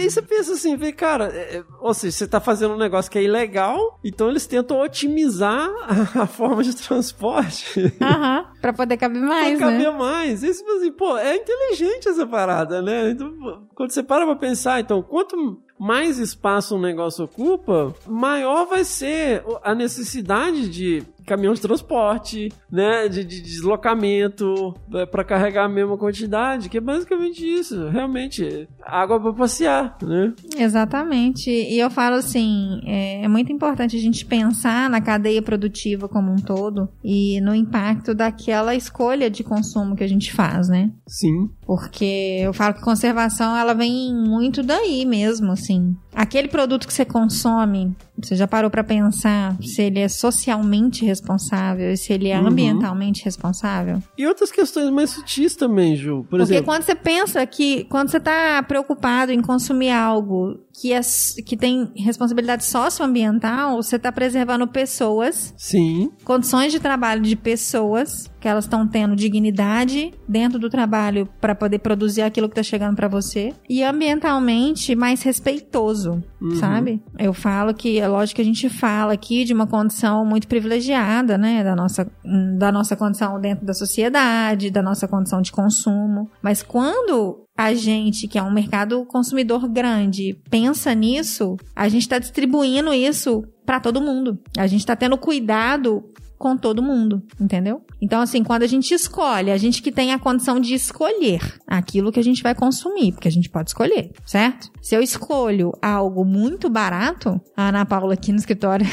[0.02, 3.10] Aí você pensa assim, vê, cara, é, é, ou seja, você tá fazendo um negócio
[3.10, 7.92] que é ilegal, então eles tentam otimizar a, a forma de transporte.
[8.00, 8.46] Aham.
[8.60, 9.98] Pra poder caber mais, pra caber né?
[9.98, 10.42] mais.
[10.44, 13.10] E você pensa assim, pô, é inteligente essa parada, né?
[13.10, 18.84] Então, quando você para pra pensar, então, quanto mais espaço um negócio ocupa, maior vai
[18.84, 25.68] ser a necessidade de caminhão de transporte, né, de, de deslocamento é, pra carregar a
[25.68, 30.32] mesma quantidade, que é basicamente isso, realmente, água pra passear, né?
[30.56, 31.50] Exatamente.
[31.50, 36.32] E eu falo assim, é, é muito importante a gente pensar na cadeia produtiva como
[36.32, 40.90] um todo e no impacto daquela escolha de consumo que a gente faz, né?
[41.06, 41.50] Sim.
[41.66, 45.96] Porque eu falo que conservação ela vem muito daí mesmo, assim.
[46.14, 51.90] Aquele produto que você consome, você já parou pra pensar se ele é socialmente responsável
[51.92, 52.48] e se ele é Uhum.
[52.48, 54.02] ambientalmente responsável?
[54.18, 56.18] E outras questões mais sutis também, Ju.
[56.28, 60.92] Por Porque exemplo, quando você pensa que, quando você tá preocupado em consumir algo que,
[60.92, 61.00] é,
[61.46, 68.48] que tem responsabilidade socioambiental, você tá preservando pessoas, sim, condições de trabalho de pessoas, que
[68.48, 73.06] elas estão tendo dignidade dentro do trabalho para poder produzir aquilo que tá chegando para
[73.08, 76.56] você, e ambientalmente mais respeitoso, Uhum.
[76.56, 77.02] sabe?
[77.18, 81.38] Eu falo que, é lógico que a gente fala aqui de uma condição muito privilegiada,
[81.38, 82.10] né, da nossa,
[82.58, 88.26] da nossa condição dentro da sociedade, da nossa condição de consumo, mas quando a gente,
[88.26, 94.00] que é um mercado consumidor grande, pensa nisso, a gente está distribuindo isso para todo
[94.00, 94.38] mundo.
[94.58, 96.02] A gente está tendo cuidado
[96.42, 97.86] com todo mundo, entendeu?
[98.00, 102.10] Então, assim, quando a gente escolhe, a gente que tem a condição de escolher aquilo
[102.10, 104.68] que a gente vai consumir, porque a gente pode escolher, certo?
[104.82, 108.84] Se eu escolho algo muito barato, a Ana Paula aqui no escritório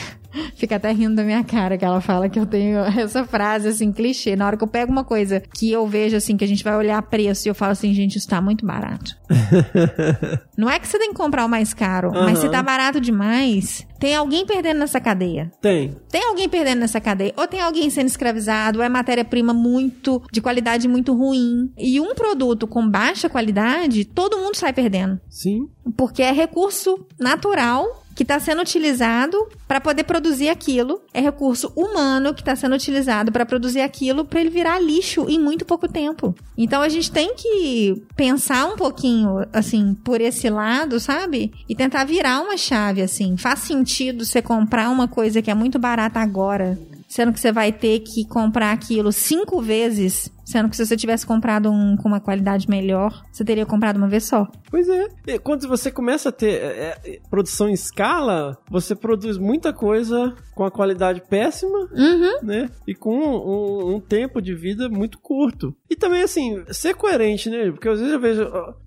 [0.56, 3.92] fica até rindo da minha cara que ela fala que eu tenho essa frase assim,
[3.92, 4.36] clichê.
[4.36, 6.76] Na hora que eu pego uma coisa que eu vejo assim, que a gente vai
[6.76, 9.18] olhar preço e eu falo assim, gente, isso tá muito barato.
[10.58, 13.88] Não é que você tem que comprar o mais caro, mas se tá barato demais,
[14.00, 15.52] tem alguém perdendo nessa cadeia.
[15.62, 15.96] tem.
[16.10, 20.42] Tem alguém perdendo nessa cadeia, ou tem alguém sendo escravizado, ou é matéria-prima muito, de
[20.42, 21.72] qualidade muito ruim.
[21.78, 25.20] E um produto com baixa qualidade, todo mundo sai perdendo.
[25.30, 25.70] Sim.
[25.96, 27.86] Porque é recurso natural
[28.20, 31.00] que está sendo utilizado para poder produzir aquilo.
[31.14, 35.40] É recurso humano que está sendo utilizado para produzir aquilo para ele virar lixo em
[35.40, 36.36] muito pouco tempo.
[36.58, 41.54] Então a gente tem que pensar um pouquinho assim por esse lado, sabe?
[41.70, 43.38] E tentar virar uma chave assim.
[43.38, 47.72] Faz sentido você comprar uma coisa que é muito barata agora, sendo que você vai
[47.72, 52.20] ter que comprar aquilo cinco vezes, sendo que se você tivesse comprado um com uma
[52.20, 54.48] qualidade melhor, você teria comprado uma vez só.
[54.70, 55.08] Pois é.
[55.28, 60.36] E quando você começa a ter é, é, produção em escala, você produz muita coisa
[60.56, 62.42] com a qualidade péssima, Uhum.
[62.44, 62.70] né?
[62.88, 65.74] E com um, um tempo de vida muito curto.
[65.90, 67.70] E também, assim, ser coerente, né?
[67.72, 68.42] Porque às vezes eu vejo.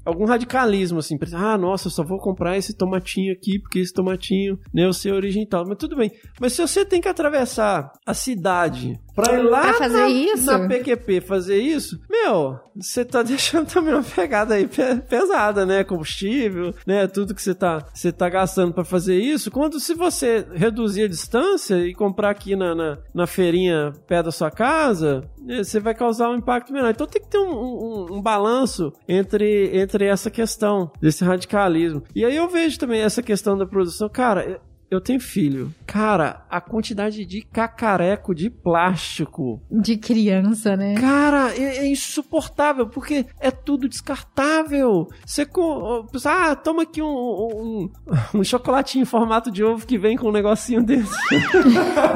[0.04, 4.58] Algum radicalismo, assim, ah, nossa, eu só vou comprar esse tomatinho aqui, porque esse tomatinho,
[4.72, 5.64] né, o seu origem tal.
[5.66, 6.10] Mas tudo bem.
[6.40, 10.46] Mas se você tem que atravessar a cidade pra ir lá Pra fazer na, isso?
[10.46, 15.84] na PQP fazer isso, meu, você tá deixando também uma pegada aí pe- pesada, né?
[15.84, 17.06] Combustível, né?
[17.06, 19.50] Tudo que você tá, você tá gastando pra fazer isso.
[19.50, 24.32] Quando se você reduzir a distância e comprar aqui na, na, na feirinha perto da
[24.32, 26.90] sua casa, né, você vai causar um impacto menor.
[26.90, 32.02] Então tem que ter um, um, um balanço entre, entre essa questão desse radicalismo.
[32.14, 34.08] E aí eu vejo também essa questão da produção.
[34.08, 34.60] Cara,
[34.92, 35.74] eu tenho filho.
[35.86, 40.94] Cara, a quantidade de cacareco de plástico De criança, né?
[40.96, 45.08] Cara, é, é insuportável, porque é tudo descartável.
[45.24, 46.06] Você com.
[46.26, 47.90] Ah, toma aqui um, um,
[48.34, 51.10] um chocolatinho em formato de ovo que vem com um negocinho desse.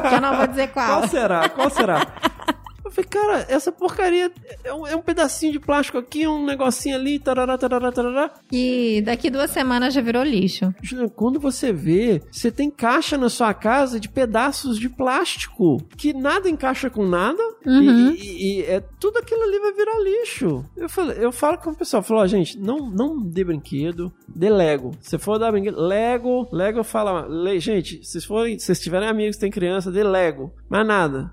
[0.09, 0.87] Que eu não vou dizer qual.
[0.87, 1.49] Qual será?
[1.49, 2.07] Qual será?
[2.97, 4.31] Eu falei, cara, essa porcaria
[4.65, 8.31] é um, é um pedacinho de plástico aqui, um negocinho ali, tarará, tarará, tarará.
[8.51, 10.73] E daqui duas semanas já virou lixo.
[11.15, 16.49] Quando você vê, você tem caixa na sua casa de pedaços de plástico que nada
[16.49, 18.13] encaixa com nada Uhum.
[18.13, 20.65] e, e- e é, tudo aquilo ali vai virar lixo.
[20.77, 24.49] Eu, falei, eu falo com o pessoal, falo, ó, gente, não, não dê brinquedo, dê
[24.49, 24.93] Lego.
[25.01, 29.35] Se for dar brinquedo, Lego, Lego fala, le- gente, se forem, se vocês tiverem amigos
[29.37, 30.53] que têm criança, dê Lego.
[30.69, 31.33] Mais nada.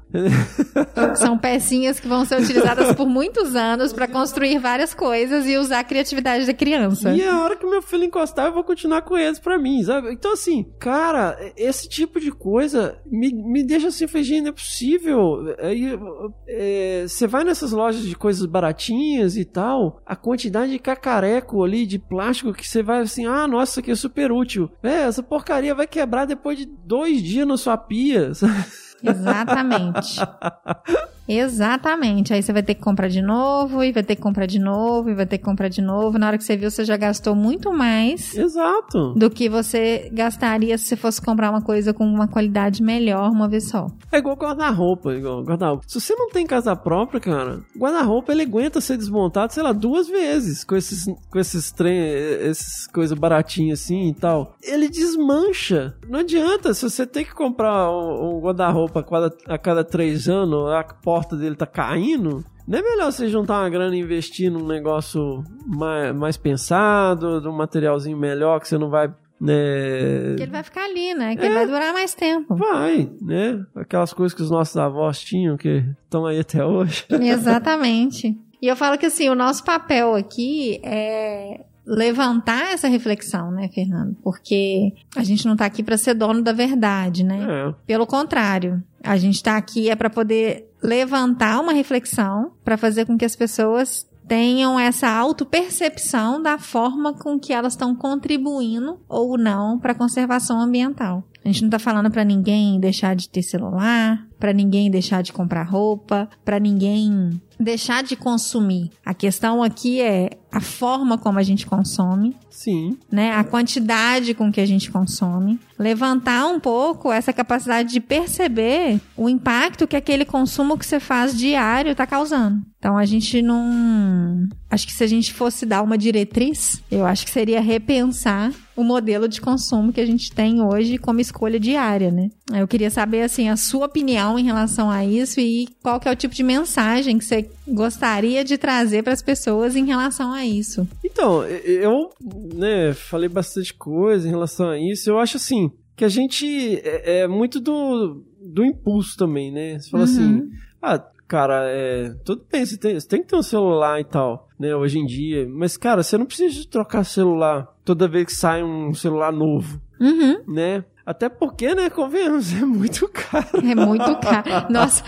[1.15, 5.79] São pecinhas que vão ser utilizadas por muitos anos pra construir várias coisas e usar
[5.79, 7.13] a criatividade da criança.
[7.13, 10.11] E a hora que meu filho encostar, eu vou continuar com eles pra mim, sabe?
[10.11, 14.07] Então, assim, cara, esse tipo de coisa me, me deixa assim,
[14.41, 15.55] não é possível.
[15.59, 15.99] Aí,
[16.47, 21.85] é, você vai nessas lojas de coisas baratinhas e tal, a quantidade de cacareco ali,
[21.85, 24.71] de plástico, que você vai assim, ah, nossa, isso aqui é super útil.
[24.81, 28.65] É, essa porcaria vai quebrar depois de dois dias na sua pia, sabe?
[29.03, 30.19] Exatamente.
[31.27, 32.33] Exatamente.
[32.33, 35.09] Aí você vai ter que comprar de novo, e vai ter que comprar de novo,
[35.09, 36.17] e vai ter que comprar de novo.
[36.17, 39.13] Na hora que você viu, você já gastou muito mais Exato.
[39.13, 43.47] do que você gastaria se você fosse comprar uma coisa com uma qualidade melhor uma
[43.47, 43.87] vez só.
[44.11, 45.83] É igual guarda-roupa, igual guarda-roupa.
[45.87, 50.07] Se você não tem casa própria, cara, guarda-roupa ele aguenta ser desmontado, sei lá, duas
[50.07, 51.97] vezes com esses com esses trem,
[52.41, 54.55] esses coisas baratinhas assim e tal.
[54.61, 55.95] Ele desmancha.
[56.07, 60.27] Não adianta, se você tem que comprar um, um guarda-roupa a cada, a cada três
[60.27, 60.83] anos, a
[61.13, 62.43] porta dele tá caindo.
[62.67, 67.47] Não é melhor você juntar uma grana e investir num negócio mais, mais pensado, de
[67.47, 69.13] um materialzinho melhor que você não vai.
[69.39, 71.35] Né, Que ele vai ficar ali, né?
[71.35, 72.55] Que ele vai durar mais tempo.
[72.55, 73.63] Vai, né?
[73.75, 77.05] Aquelas coisas que os nossos avós tinham, que estão aí até hoje.
[77.11, 78.35] Exatamente.
[78.59, 84.15] E eu falo que assim, o nosso papel aqui é levantar essa reflexão, né, Fernando?
[84.23, 87.45] Porque a gente não tá aqui para ser dono da verdade, né?
[87.47, 87.73] É.
[87.85, 93.17] Pelo contrário, a gente tá aqui é para poder levantar uma reflexão para fazer com
[93.17, 99.77] que as pessoas tenham essa autopercepção da forma com que elas estão contribuindo ou não
[99.77, 101.23] para a conservação ambiental.
[101.43, 105.31] A gente não tá falando para ninguém deixar de ter celular, para ninguém deixar de
[105.31, 108.91] comprar roupa, para ninguém deixar de consumir.
[109.05, 112.97] A questão aqui é a forma como a gente consome, Sim.
[113.09, 113.31] né?
[113.31, 119.29] A quantidade com que a gente consome, levantar um pouco essa capacidade de perceber o
[119.29, 122.61] impacto que aquele consumo que você faz diário está causando.
[122.77, 127.23] Então a gente não, acho que se a gente fosse dar uma diretriz, eu acho
[127.23, 132.09] que seria repensar o modelo de consumo que a gente tem hoje como escolha diária,
[132.11, 132.29] né?
[132.53, 136.11] Eu queria saber assim a sua opinião em relação a isso e qual que é
[136.11, 140.45] o tipo de mensagem que você gostaria de trazer para as pessoas em relação a
[140.45, 140.87] isso.
[141.03, 142.09] Então, eu,
[142.55, 145.09] né, falei bastante coisa em relação a isso.
[145.09, 146.45] Eu acho assim, que a gente
[146.83, 149.77] é, é muito do, do impulso também, né?
[149.79, 150.09] Você fala Uhum.
[150.09, 150.49] assim,
[150.81, 151.03] ah,
[151.33, 154.75] cara, é, tudo bem, você tem, você tem que ter um celular e tal, né,
[154.75, 155.47] hoje em dia.
[155.49, 160.43] Mas, cara, você não precisa trocar celular toda vez que sai um celular novo, Uhum.
[160.47, 160.83] né?
[161.05, 163.47] Até porque, né, convenhamos, é muito caro.
[163.69, 164.67] É muito caro.
[164.71, 165.03] Nossa,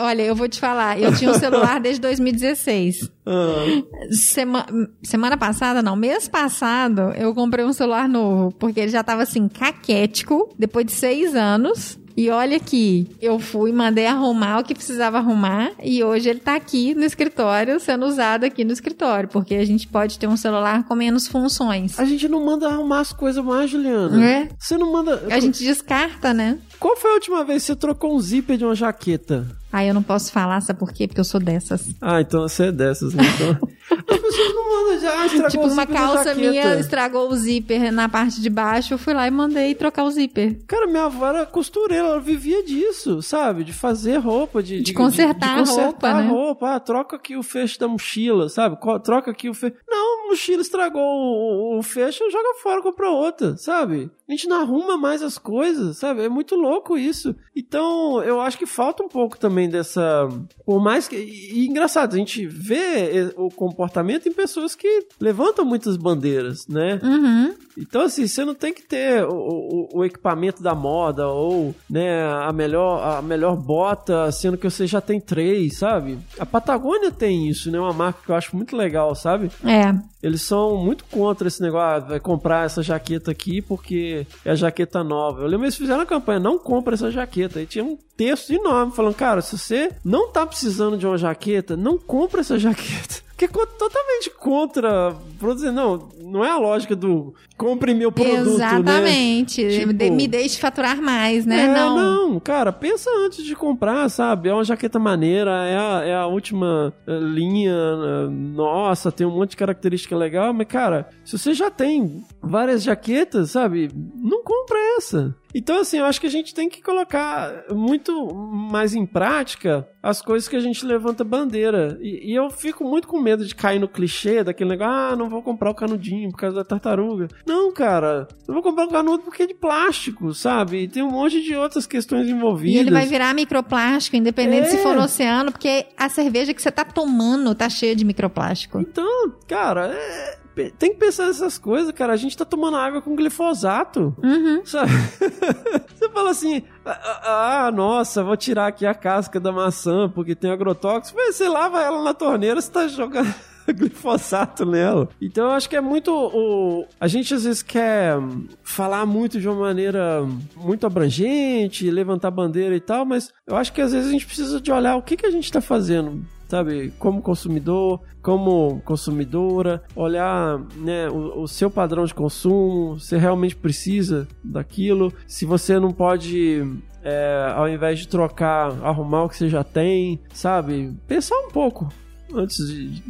[0.00, 0.98] olha, eu vou te falar.
[1.00, 3.08] Eu tinha um celular desde 2016.
[3.24, 3.64] Ah,
[4.10, 4.66] Sema-
[5.00, 8.50] semana passada, não, mês passado, eu comprei um celular novo.
[8.58, 12.00] Porque ele já tava assim, caquético, depois de seis anos.
[12.16, 15.72] E olha aqui, eu fui, mandei arrumar o que precisava arrumar.
[15.82, 19.28] E hoje ele tá aqui no escritório, sendo usado aqui no escritório.
[19.28, 21.98] Porque a gente pode ter um celular com menos funções.
[21.98, 24.24] a gente não manda arrumar as coisas mais, Juliana.
[24.24, 24.48] É.
[24.58, 25.22] Você não manda.
[25.30, 26.58] A gente descarta, né?
[26.78, 29.46] Qual foi a última vez que você trocou um zíper de uma jaqueta?
[29.72, 31.06] Aí eu não posso falar, sabe por quê?
[31.08, 31.88] Porque eu sou dessas.
[32.00, 33.22] Ah, então você é dessas, né?
[33.34, 33.68] Então,
[34.08, 38.08] as pessoas não mandam já, estragou Tipo, o uma calça minha estragou o zíper na
[38.08, 40.58] parte de baixo, eu fui lá e mandei trocar o zíper.
[40.66, 43.64] Cara, minha avó era costureira, ela vivia disso, sabe?
[43.64, 46.28] De fazer roupa, de, De consertar a consertar roupa, né?
[46.28, 46.74] roupa.
[46.74, 48.76] Ah, troca aqui o fecho da mochila, sabe?
[49.02, 49.74] Troca aqui o fecho.
[49.88, 54.10] Não, a mochila estragou o, o- o fecho, joga fora, compra outra, sabe?
[54.32, 56.22] A gente não arruma mais as coisas, sabe?
[56.22, 57.34] É muito louco isso.
[57.54, 60.26] Então, eu acho que falta um pouco também dessa.
[60.64, 61.16] Por mais que.
[61.16, 66.98] E, engraçado, a gente vê eh, o comportamento em pessoas que levantam muitas bandeiras, né?
[67.02, 67.54] Uhum.
[67.76, 72.22] Então, assim, você não tem que ter o, o- o equipamento da moda ou, né,
[72.26, 76.18] a melhor, a melhor bota, sendo que você já tem três, sabe?
[76.38, 77.78] A Patagônia tem isso, né?
[77.78, 79.50] Uma marca que eu acho muito legal, sabe?
[79.64, 79.94] É.
[80.22, 84.54] Eles são muito contra esse negócio, ah, vai comprar essa jaqueta aqui porque é a
[84.54, 85.42] jaqueta nova.
[85.42, 87.60] Eu lembro eles fizeram a campanha, não compra essa jaqueta.
[87.60, 91.76] E tinha um texto enorme falando, cara, se você não tá precisando de uma jaqueta,
[91.76, 93.22] não compra essa jaqueta.
[93.48, 95.14] Que é totalmente contra.
[95.38, 98.54] Produzir, não, não é a lógica do compre meu produto, né?
[98.54, 99.68] Exatamente.
[99.78, 101.64] Tipo- De- Me deixe faturar mais, né?
[101.64, 101.96] É, não.
[102.30, 104.48] não, cara, pensa antes de comprar, sabe?
[104.48, 109.30] É uma jaqueta maneira, é a, é a última eh, linha, eh, nossa, tem um
[109.30, 113.90] monte de característica legal, mas, cara, se você já tem várias jaquetas, sabe?
[114.16, 115.34] Não compra essa.
[115.54, 120.20] Então, assim, eu acho que a gente tem que colocar muito mais em prática as
[120.20, 121.96] coisas que a gente levanta bandeira.
[122.00, 125.28] E, e eu fico muito com medo de cair no clichê daquele negócio, ah, não
[125.28, 127.28] vou comprar o canudinho por causa da tartaruga.
[127.46, 130.82] Não, cara, eu vou comprar o canudo porque é de plástico, sabe?
[130.84, 132.74] E tem um monte de outras questões envolvidas.
[132.74, 134.70] E ele vai virar microplástico, independente É.
[134.70, 138.80] se for no oceano, porque a cerveja que você tá tomando tá cheia de microplástico.
[138.80, 140.38] Então, cara, é-
[140.78, 142.12] tem que pensar nessas coisas, cara.
[142.12, 144.14] A gente tá tomando água com glifosato.
[144.22, 144.64] Uhum.
[144.64, 144.90] Sabe?
[145.94, 150.50] Você fala assim, ah, ah, nossa, vou tirar aqui a casca da maçã porque tem
[150.50, 151.18] agrotóxico.
[151.18, 153.32] Mas você lava ela na torneira, você tá jogando
[153.72, 155.08] glifosato nela.
[155.20, 158.16] Então eu acho que é muito o a gente às vezes quer
[158.62, 160.26] falar muito de uma maneira
[160.56, 164.60] muito abrangente, levantar bandeira e tal, mas eu acho que às vezes a gente precisa
[164.60, 170.58] de olhar o que que a gente tá fazendo sabe, como consumidor, como consumidora, olhar
[170.76, 176.62] né, o, o seu padrão de consumo, se realmente precisa daquilo, se você não pode,
[177.02, 181.88] é, ao invés de trocar, arrumar o que você já tem, sabe, pensar um pouco
[182.34, 183.02] antes de.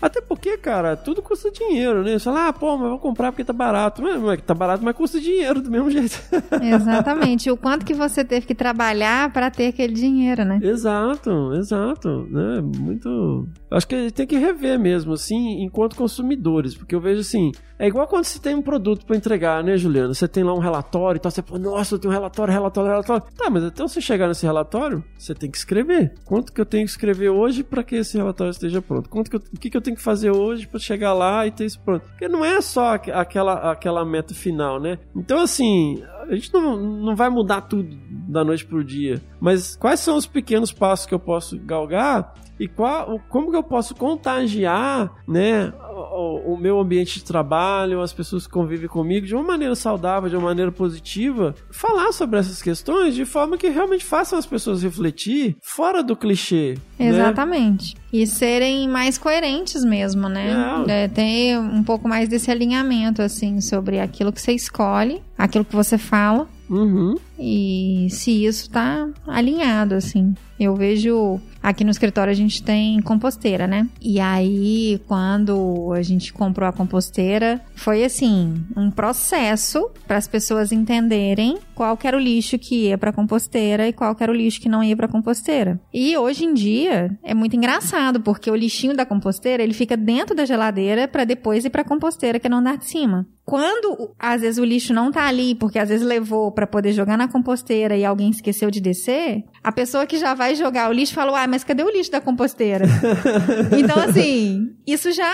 [0.00, 2.12] Até porque, cara, tudo custa dinheiro, né?
[2.18, 4.02] Você fala, ah, pô, mas vou comprar porque tá barato.
[4.02, 6.20] Mas, mas tá barato, mas custa dinheiro do mesmo jeito.
[6.62, 7.50] Exatamente.
[7.50, 10.60] o quanto que você teve que trabalhar pra ter aquele dinheiro, né?
[10.62, 12.60] Exato, exato, né?
[12.60, 13.48] Muito.
[13.70, 17.52] Acho que a gente tem que rever mesmo, assim, enquanto consumidores, porque eu vejo assim,
[17.78, 20.12] é igual quando você tem um produto pra entregar, né, Juliana?
[20.12, 22.90] Você tem lá um relatório e tal, você fala, nossa, eu tenho um relatório, relatório,
[22.90, 23.24] relatório.
[23.36, 26.12] Tá, mas até você chegar nesse relatório, você tem que escrever.
[26.24, 29.08] Quanto que eu tenho que escrever hoje pra que esse relatório esteja pronto?
[29.08, 31.50] Quanto que eu, o que, que eu tenho que fazer hoje pra chegar lá e
[31.50, 32.02] ter isso pronto?
[32.08, 34.98] Porque não é só aqu- aquela, aquela meta final, né?
[35.16, 37.96] Então, assim, a gente não, não vai mudar tudo
[38.28, 39.20] da noite pro dia.
[39.40, 43.62] Mas quais são os pequenos passos que eu posso galgar e qual, como que eu
[43.62, 49.34] posso contagiar, né, o, o meu ambiente de trabalho, as pessoas que convivem comigo de
[49.34, 54.04] uma maneira saudável, de uma maneira positiva, falar sobre essas questões de forma que realmente
[54.04, 56.76] façam as pessoas refletir fora do clichê.
[56.98, 57.08] né?
[57.08, 57.96] Exatamente.
[58.12, 60.84] E serem mais coerentes mesmo, né?
[60.88, 65.76] É, ter um pouco mais desse alinhamento, assim, sobre aquilo que você escolhe, aquilo que
[65.76, 66.48] você fala.
[66.70, 67.14] Uhum.
[67.38, 70.34] E se isso tá alinhado, assim.
[70.58, 71.40] Eu vejo.
[71.68, 73.86] Aqui no escritório a gente tem composteira, né?
[74.00, 80.72] E aí, quando a gente comprou a composteira, foi assim, um processo para as pessoas
[80.72, 84.34] entenderem qual que era o lixo que ia pra composteira e qual que era o
[84.34, 85.78] lixo que não ia pra composteira.
[85.92, 90.34] E hoje em dia é muito engraçado, porque o lixinho da composteira, ele fica dentro
[90.34, 93.26] da geladeira para depois ir pra composteira, que é no andar de cima.
[93.48, 97.16] Quando às vezes o lixo não tá ali, porque às vezes levou pra poder jogar
[97.16, 101.14] na composteira e alguém esqueceu de descer, a pessoa que já vai jogar o lixo
[101.14, 102.84] falou: "Ah, mas cadê o lixo da composteira?"
[103.72, 105.32] então assim, isso já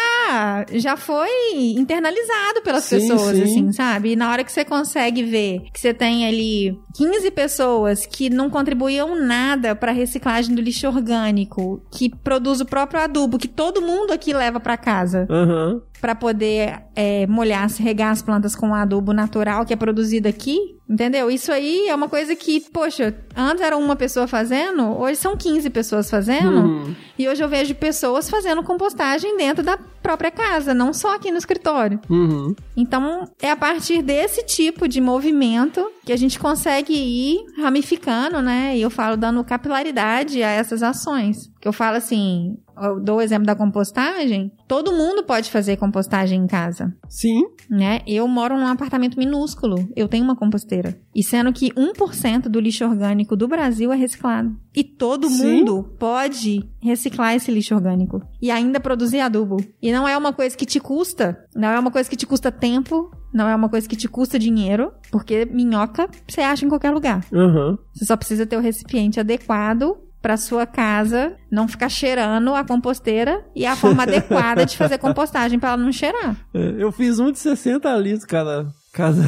[0.75, 1.29] já foi
[1.77, 3.43] internalizado pelas Sim, pessoas sim.
[3.43, 4.13] assim, sabe?
[4.13, 8.49] E na hora que você consegue ver que você tem ali 15 pessoas que não
[8.49, 14.13] contribuíam nada pra reciclagem do lixo orgânico, que produz o próprio adubo que todo mundo
[14.13, 15.83] aqui leva pra casa Aham.
[16.01, 21.31] Para poder é, molhar, regar as plantas com adubo natural que é produzido aqui, Entendeu?
[21.31, 25.71] Isso aí é uma coisa que, poxa, antes era uma pessoa fazendo, hoje são 15
[25.71, 26.61] pessoas fazendo.
[26.61, 26.95] Uhum.
[27.19, 31.39] E hoje eu vejo pessoas fazendo compostagem dentro da própria casa, não só aqui no
[31.39, 31.99] escritório.
[32.11, 32.55] Uhum.
[32.77, 38.77] Então, é a partir desse tipo de movimento que a gente consegue ir ramificando, né?
[38.77, 41.51] E eu falo dando capilaridade a essas ações.
[41.63, 46.43] Que eu falo assim, eu dou o exemplo da compostagem, todo mundo pode fazer compostagem
[46.43, 47.43] em casa, Sim.
[47.71, 48.01] né?
[48.07, 50.99] Eu moro num apartamento minúsculo, eu tenho uma composteira.
[51.15, 54.57] E sendo que 1% do lixo orgânico do Brasil é reciclado.
[54.75, 55.61] E todo Sim.
[55.61, 59.57] mundo pode reciclar esse lixo orgânico e ainda produzir adubo.
[59.81, 62.51] E não é uma coisa que te custa, não é uma coisa que te custa
[62.51, 66.91] tempo, não é uma coisa que te custa dinheiro, porque minhoca você acha em qualquer
[66.91, 67.25] lugar.
[67.33, 67.79] Aham.
[67.93, 73.45] Você só precisa ter o recipiente adequado para sua casa não ficar cheirando a composteira
[73.55, 76.35] e a forma adequada de fazer compostagem para ela não cheirar.
[76.55, 78.73] É, Eu fiz um de 60 litros cada.
[78.95, 79.23] Cada.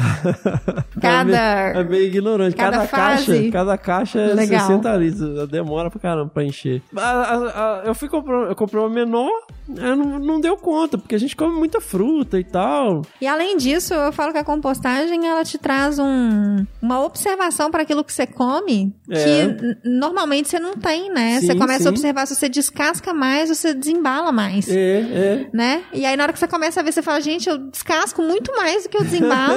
[1.01, 1.37] Cada-
[1.79, 2.55] É meio ignorante.
[2.55, 3.51] cada Cada, caixa.
[3.51, 4.61] Cada caixa é Legal.
[4.61, 5.49] 60 litros.
[5.49, 6.81] Demora pra caramba pra encher.
[6.95, 8.47] A- a- a- eu fui comprar.
[8.49, 9.29] Eu comprei uma menor.
[9.77, 13.01] é, Não, não deu conta, porque a gente come muita fruta e tal.
[13.19, 17.83] E além disso, eu falo que a compostagem ela te traz um, uma observação para
[17.83, 19.23] aquilo que você come É.
[19.23, 21.41] que normalmente você não tem, né?
[21.41, 21.87] Sim, você começa sim.
[21.87, 24.69] a observar se você descasca mais, você desembala mais.
[24.69, 25.47] É, é.
[25.53, 25.83] Né?
[25.93, 28.55] E aí, na hora que você começa a ver, você fala, gente, eu descasco muito
[28.55, 29.56] mais do que eu desembalo.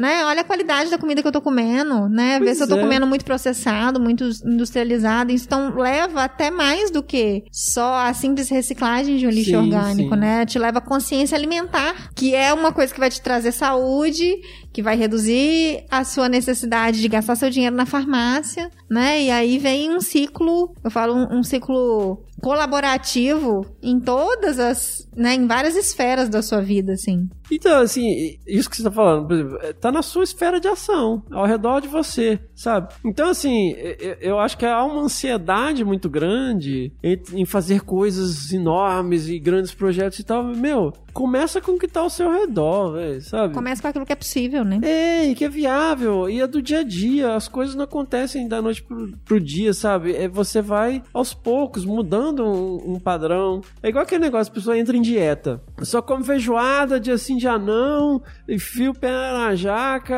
[0.00, 0.24] né?
[0.24, 2.38] Olha a qualidade da comida que eu tô comendo, né?
[2.38, 2.80] Pois se eu tô é.
[2.80, 5.32] comendo muito processado, muito industrializado.
[5.32, 10.14] Então, leva até mais do que só a simples reciclagem de um lixo Sim, orgânico,
[10.14, 10.20] sim.
[10.20, 10.46] né?
[10.46, 14.40] Te leva a consciência alimentar, que é uma coisa que vai te trazer saúde,
[14.72, 19.22] que vai reduzir a sua necessidade de gastar seu dinheiro na farmácia, né?
[19.22, 25.34] E aí vem um ciclo, eu falo um, um ciclo colaborativo em todas as, né,
[25.34, 27.28] em várias esferas da sua vida, assim.
[27.50, 30.68] Então, assim, isso que você tá falando, por exemplo, é, tá na sua esfera de
[30.68, 32.94] ação, ao redor de você, sabe?
[33.04, 33.74] Então, assim,
[34.20, 40.18] eu acho que há uma ansiedade muito grande em fazer coisas enormes e grandes projetos
[40.18, 40.44] e tal.
[40.44, 43.54] Meu, começa com o que tá ao seu redor, velho, sabe?
[43.54, 44.80] Começa com aquilo que é possível, né?
[44.82, 48.48] É, e que é viável, e é do dia a dia, as coisas não acontecem
[48.48, 50.14] da noite pro, pro dia, sabe?
[50.14, 53.60] É, você vai aos poucos mudando um, um padrão.
[53.82, 57.58] É igual aquele negócio, a pessoa entra em dieta, só come feijoada dia sim, dia
[57.58, 60.16] não, enfia o pé na jaca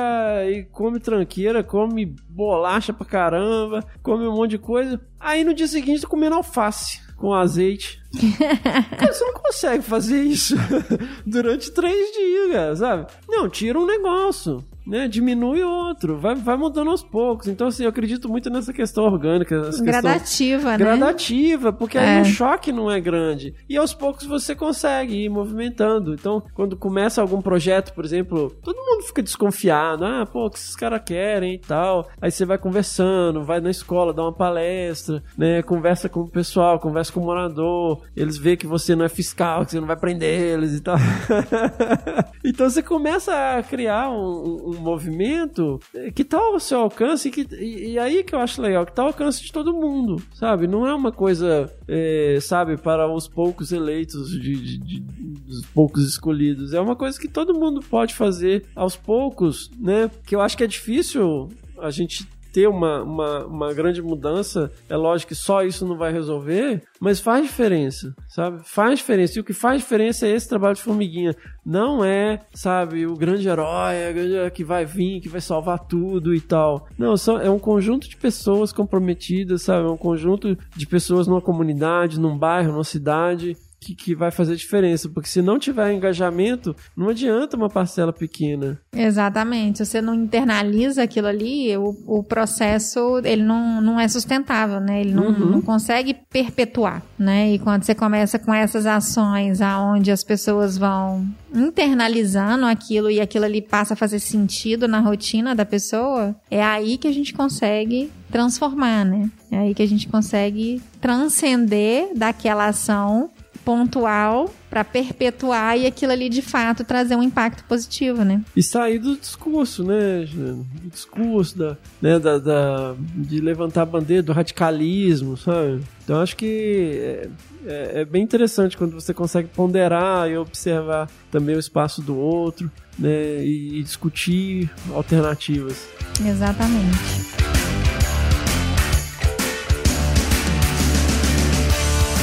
[0.48, 5.00] e come tranqueira, come bolacha pra caramba, come um monte de coisa.
[5.18, 8.01] Aí no dia seguinte tá comendo alface com azeite.
[8.98, 10.54] Cara, você não consegue fazer isso
[11.26, 13.06] durante três dias, sabe?
[13.28, 15.08] Não, tira um negócio, né?
[15.08, 17.48] Diminui outro, vai, vai mudando aos poucos.
[17.48, 20.76] Então, assim, eu acredito muito nessa questão orgânica, Gradativa, né?
[20.78, 22.20] gradativa, porque aí É.
[22.22, 23.54] o choque não é grande.
[23.68, 26.14] E aos poucos você consegue ir movimentando.
[26.14, 30.04] Então, quando começa algum projeto, por exemplo, todo mundo fica desconfiado.
[30.04, 32.08] Ah, pô, o que esses caras querem e tal.
[32.20, 35.62] Aí você vai conversando, vai na escola, dá uma palestra, né?
[35.62, 38.01] Conversa com o pessoal, conversa com o morador.
[38.16, 40.96] Eles veem que você não é fiscal, que você não vai prender eles e tal.
[42.44, 47.30] então você começa a criar um, um- movimento eh, que tá ao seu alcance e,
[47.30, 50.22] que, e, e aí que eu acho legal, que tá ao alcance de todo mundo,
[50.34, 50.66] sabe?
[50.66, 56.06] Não é uma coisa, eh, sabe, para os poucos eleitos, de, de- de- dos poucos
[56.08, 56.72] escolhidos.
[56.72, 60.10] É uma coisa que todo mundo pode fazer aos poucos, né?
[60.26, 61.48] Que eu acho que é difícil
[61.78, 66.12] a gente ter uma, uma, uma grande mudança, é lógico que só isso não vai
[66.12, 68.60] resolver, mas faz diferença, sabe?
[68.64, 69.38] Faz diferença.
[69.38, 71.34] E o que faz diferença é esse trabalho de formiguinha.
[71.64, 75.78] Não é, sabe, o grande herói o grande herói que vai vir, que vai salvar
[75.78, 76.86] tudo e tal.
[76.98, 79.86] Não, são, é um conjunto de pessoas comprometidas, sabe?
[79.86, 83.56] É um conjunto de pessoas numa comunidade, num bairro, numa cidade.
[83.84, 88.78] Que, que vai fazer diferença, porque se não tiver engajamento, não adianta uma parcela pequena.
[88.94, 89.78] Exatamente.
[89.78, 95.00] Se você não internaliza aquilo ali, o, o processo ele não, não é sustentável, né?
[95.00, 95.46] Ele não, Uhum.
[95.50, 97.52] não consegue perpetuar, né?
[97.54, 103.44] E quando você começa com essas ações aonde as pessoas vão internalizando aquilo e aquilo
[103.44, 108.10] ali passa a fazer sentido na rotina da pessoa, é aí que a gente consegue
[108.30, 109.28] transformar, né?
[109.50, 113.30] É aí que a gente consegue transcender daquela ação
[113.64, 118.40] pontual para perpetuar e aquilo ali de fato trazer um impacto positivo, né?
[118.56, 120.66] E sair do discurso, né, Juliano?
[120.82, 125.82] Do discurso, da, né, da, da- de levantar a bandeira do radicalismo, sabe?
[126.04, 127.28] Então acho que é,
[127.66, 132.70] é- é bem interessante quando você consegue ponderar e observar também o espaço do outro,
[132.98, 135.86] né, e, e discutir alternativas.
[136.26, 137.32] Exatamente.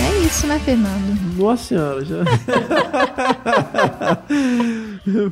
[0.02, 1.19] É isso, né, Fernando?
[1.40, 2.18] Nossa senhora, já.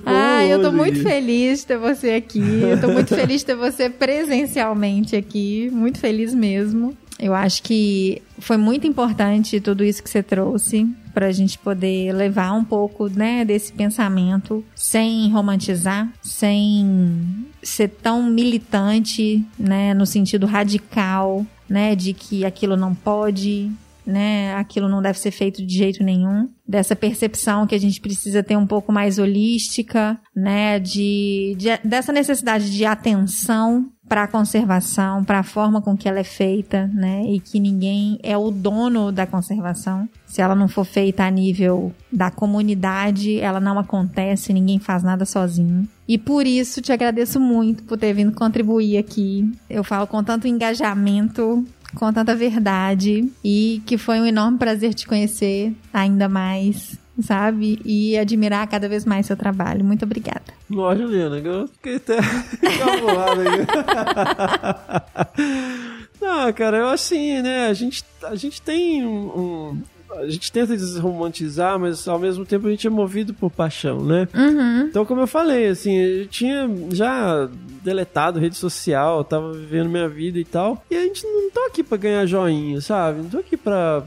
[0.06, 2.40] ah, eu tô muito feliz de ter você aqui.
[2.40, 5.70] Eu tô muito feliz de ter você presencialmente aqui.
[5.72, 6.98] Muito feliz mesmo.
[7.20, 12.14] Eu acho que foi muito importante tudo isso que você trouxe para a gente poder
[12.14, 20.46] levar um pouco, né, desse pensamento sem romantizar, sem ser tão militante, né, no sentido
[20.46, 23.72] radical, né, de que aquilo não pode,
[24.08, 24.56] né?
[24.56, 26.50] Aquilo não deve ser feito de jeito nenhum.
[26.66, 30.80] Dessa percepção que a gente precisa ter um pouco mais holística, né?
[30.80, 36.20] De, de dessa necessidade de atenção para a conservação, para a forma com que ela
[36.20, 37.24] é feita, né?
[37.28, 40.08] E que ninguém é o dono da conservação.
[40.26, 45.26] Se ela não for feita a nível da comunidade, ela não acontece, ninguém faz nada
[45.26, 45.88] sozinho.
[46.08, 49.50] E por isso te agradeço muito por ter vindo contribuir aqui.
[49.70, 51.66] Eu falo com tanto engajamento,
[51.98, 57.80] com tanta verdade e que foi um enorme prazer te conhecer ainda mais, sabe?
[57.84, 59.84] E admirar cada vez mais seu trabalho.
[59.84, 60.44] Muito obrigada.
[60.70, 62.28] Nossa, Juliana, eu fiquei até aqui.
[66.22, 67.68] Não, cara, eu assim, né?
[67.68, 69.82] A gente, a gente tem um, um-
[70.12, 74.28] A gente tenta desromantizar, mas ao mesmo tempo a gente é movido por paixão, né?
[74.34, 74.88] Uhum.
[74.88, 77.50] Então, como eu falei, assim, eu tinha já
[77.84, 80.84] deletado rede social, tava vivendo minha vida e tal.
[80.90, 83.22] E a gente não tá aqui pra ganhar joinha, sabe?
[83.22, 84.04] Não tô aqui pra.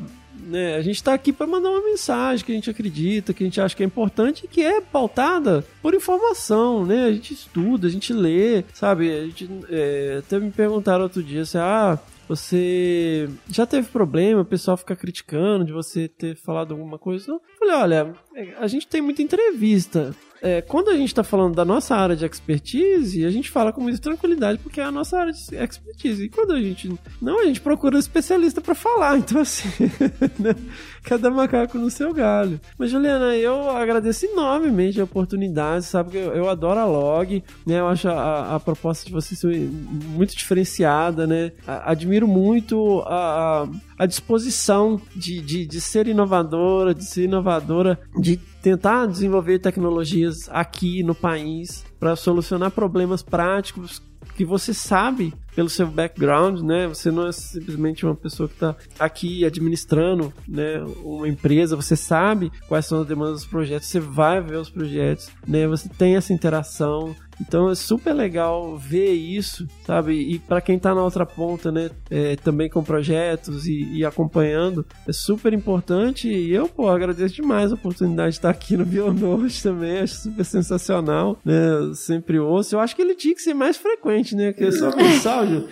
[0.46, 0.76] Né?
[0.76, 3.60] A gente tá aqui pra mandar uma mensagem que a gente acredita, que a gente
[3.60, 7.04] acha que é importante e que é pautada por informação, né?
[7.04, 9.12] A gente estuda, a gente lê, sabe?
[9.12, 11.98] A gente, é, até me perguntaram outro dia assim, ah.
[12.30, 17.32] Você já teve problema, o pessoal fica criticando de você ter falado alguma coisa?
[17.32, 20.14] Eu falei, olha, é, a gente tem muita entrevista.
[20.40, 23.80] É, quando a gente tá falando da nossa área de expertise, a gente fala com
[23.80, 26.22] muita tranquilidade porque é a nossa área de expertise.
[26.24, 29.18] E quando a gente não, a gente procura um especialista pra falar.
[29.30, 29.68] Então, assim,
[30.38, 30.54] né?
[31.02, 32.60] Cada macaco no seu galho.
[32.78, 36.10] Mas, Juliana, eu agradeço enormemente a oportunidade, sabe?
[36.10, 37.80] que Eu, eu adoro a log, né?
[37.80, 41.52] Eu acho a, a proposta de vocês muito diferenciada, né?
[41.66, 48.38] Admiro muito a, a- a disposição de, de, de ser inovadora, de ser inovadora, de
[48.62, 54.02] tentar desenvolver tecnologias aqui no país para solucionar problemas práticos
[54.34, 56.86] que você sabe pelo seu background, né?
[56.86, 62.50] Você não é simplesmente uma pessoa que está aqui administrando, né, uma empresa, você sabe
[62.68, 65.66] quais são as demandas dos projetos, você vai ver os projetos, né?
[65.66, 67.14] Você tem essa interação.
[67.40, 70.12] Então é super legal ver isso, sabe?
[70.12, 74.84] E para quem tá na outra ponta, né, é, também com projetos e, e acompanhando,
[75.08, 76.28] é super importante.
[76.28, 80.44] E eu, pô, agradeço demais a oportunidade de estar aqui no Bionote também, acho super
[80.44, 81.70] sensacional, né?
[81.70, 82.74] Eu sempre ouço.
[82.74, 84.52] Eu acho que ele tinha que ser mais frequente, né?
[84.52, 85.68] Que é só mensal, Ju.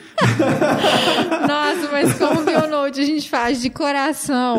[1.46, 4.58] Nossa, mas como Bionote a gente faz de coração,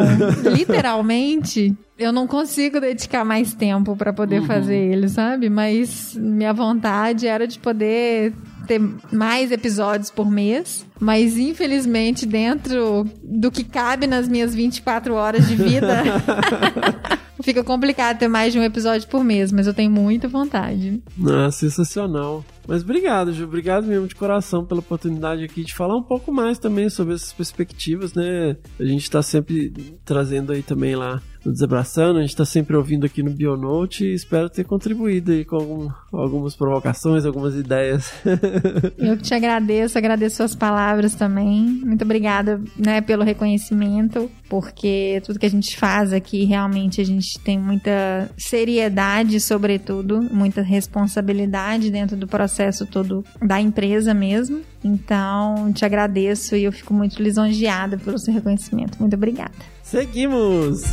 [0.55, 5.50] literalmente, eu não consigo dedicar mais tempo pra poder fazer ele, sabe?
[5.50, 8.34] Mas minha vontade era de poder
[8.66, 8.80] ter
[9.12, 15.56] mais episódios por mês, mas infelizmente dentro do que cabe nas minhas 24 horas de
[15.56, 16.04] vida,
[17.43, 21.02] fica complicado ter mais de um episódio por mês, mas eu tenho muita vontade.
[21.28, 22.45] Ah, sensacional.
[22.68, 23.43] Mas obrigado, Ju.
[23.43, 27.34] Obrigado mesmo de coração pela oportunidade aqui de falar um pouco mais também sobre essas
[27.34, 28.56] perspectivas, né?
[28.80, 29.74] A gente tá sempre
[30.06, 34.14] trazendo aí também lá no Desabraçando, a gente tá sempre ouvindo aqui no Bionote e
[34.14, 38.12] espero ter contribuído aí com algum- algumas provocações, algumas ideias.
[38.98, 41.62] Eu te agradeço, agradeço suas palavras também.
[41.86, 47.40] Muito obrigada, né, pelo reconhecimento, porque tudo que a gente faz aqui realmente a gente
[47.40, 54.62] tem muita seriedade, sobretudo, muita responsabilidade dentro do processo todo da empresa mesmo.
[54.84, 58.98] Então, te agradeço e eu fico muito lisonjeada pelo seu reconhecimento.
[59.00, 59.52] Muito obrigada.
[59.90, 60.84] Seguimos!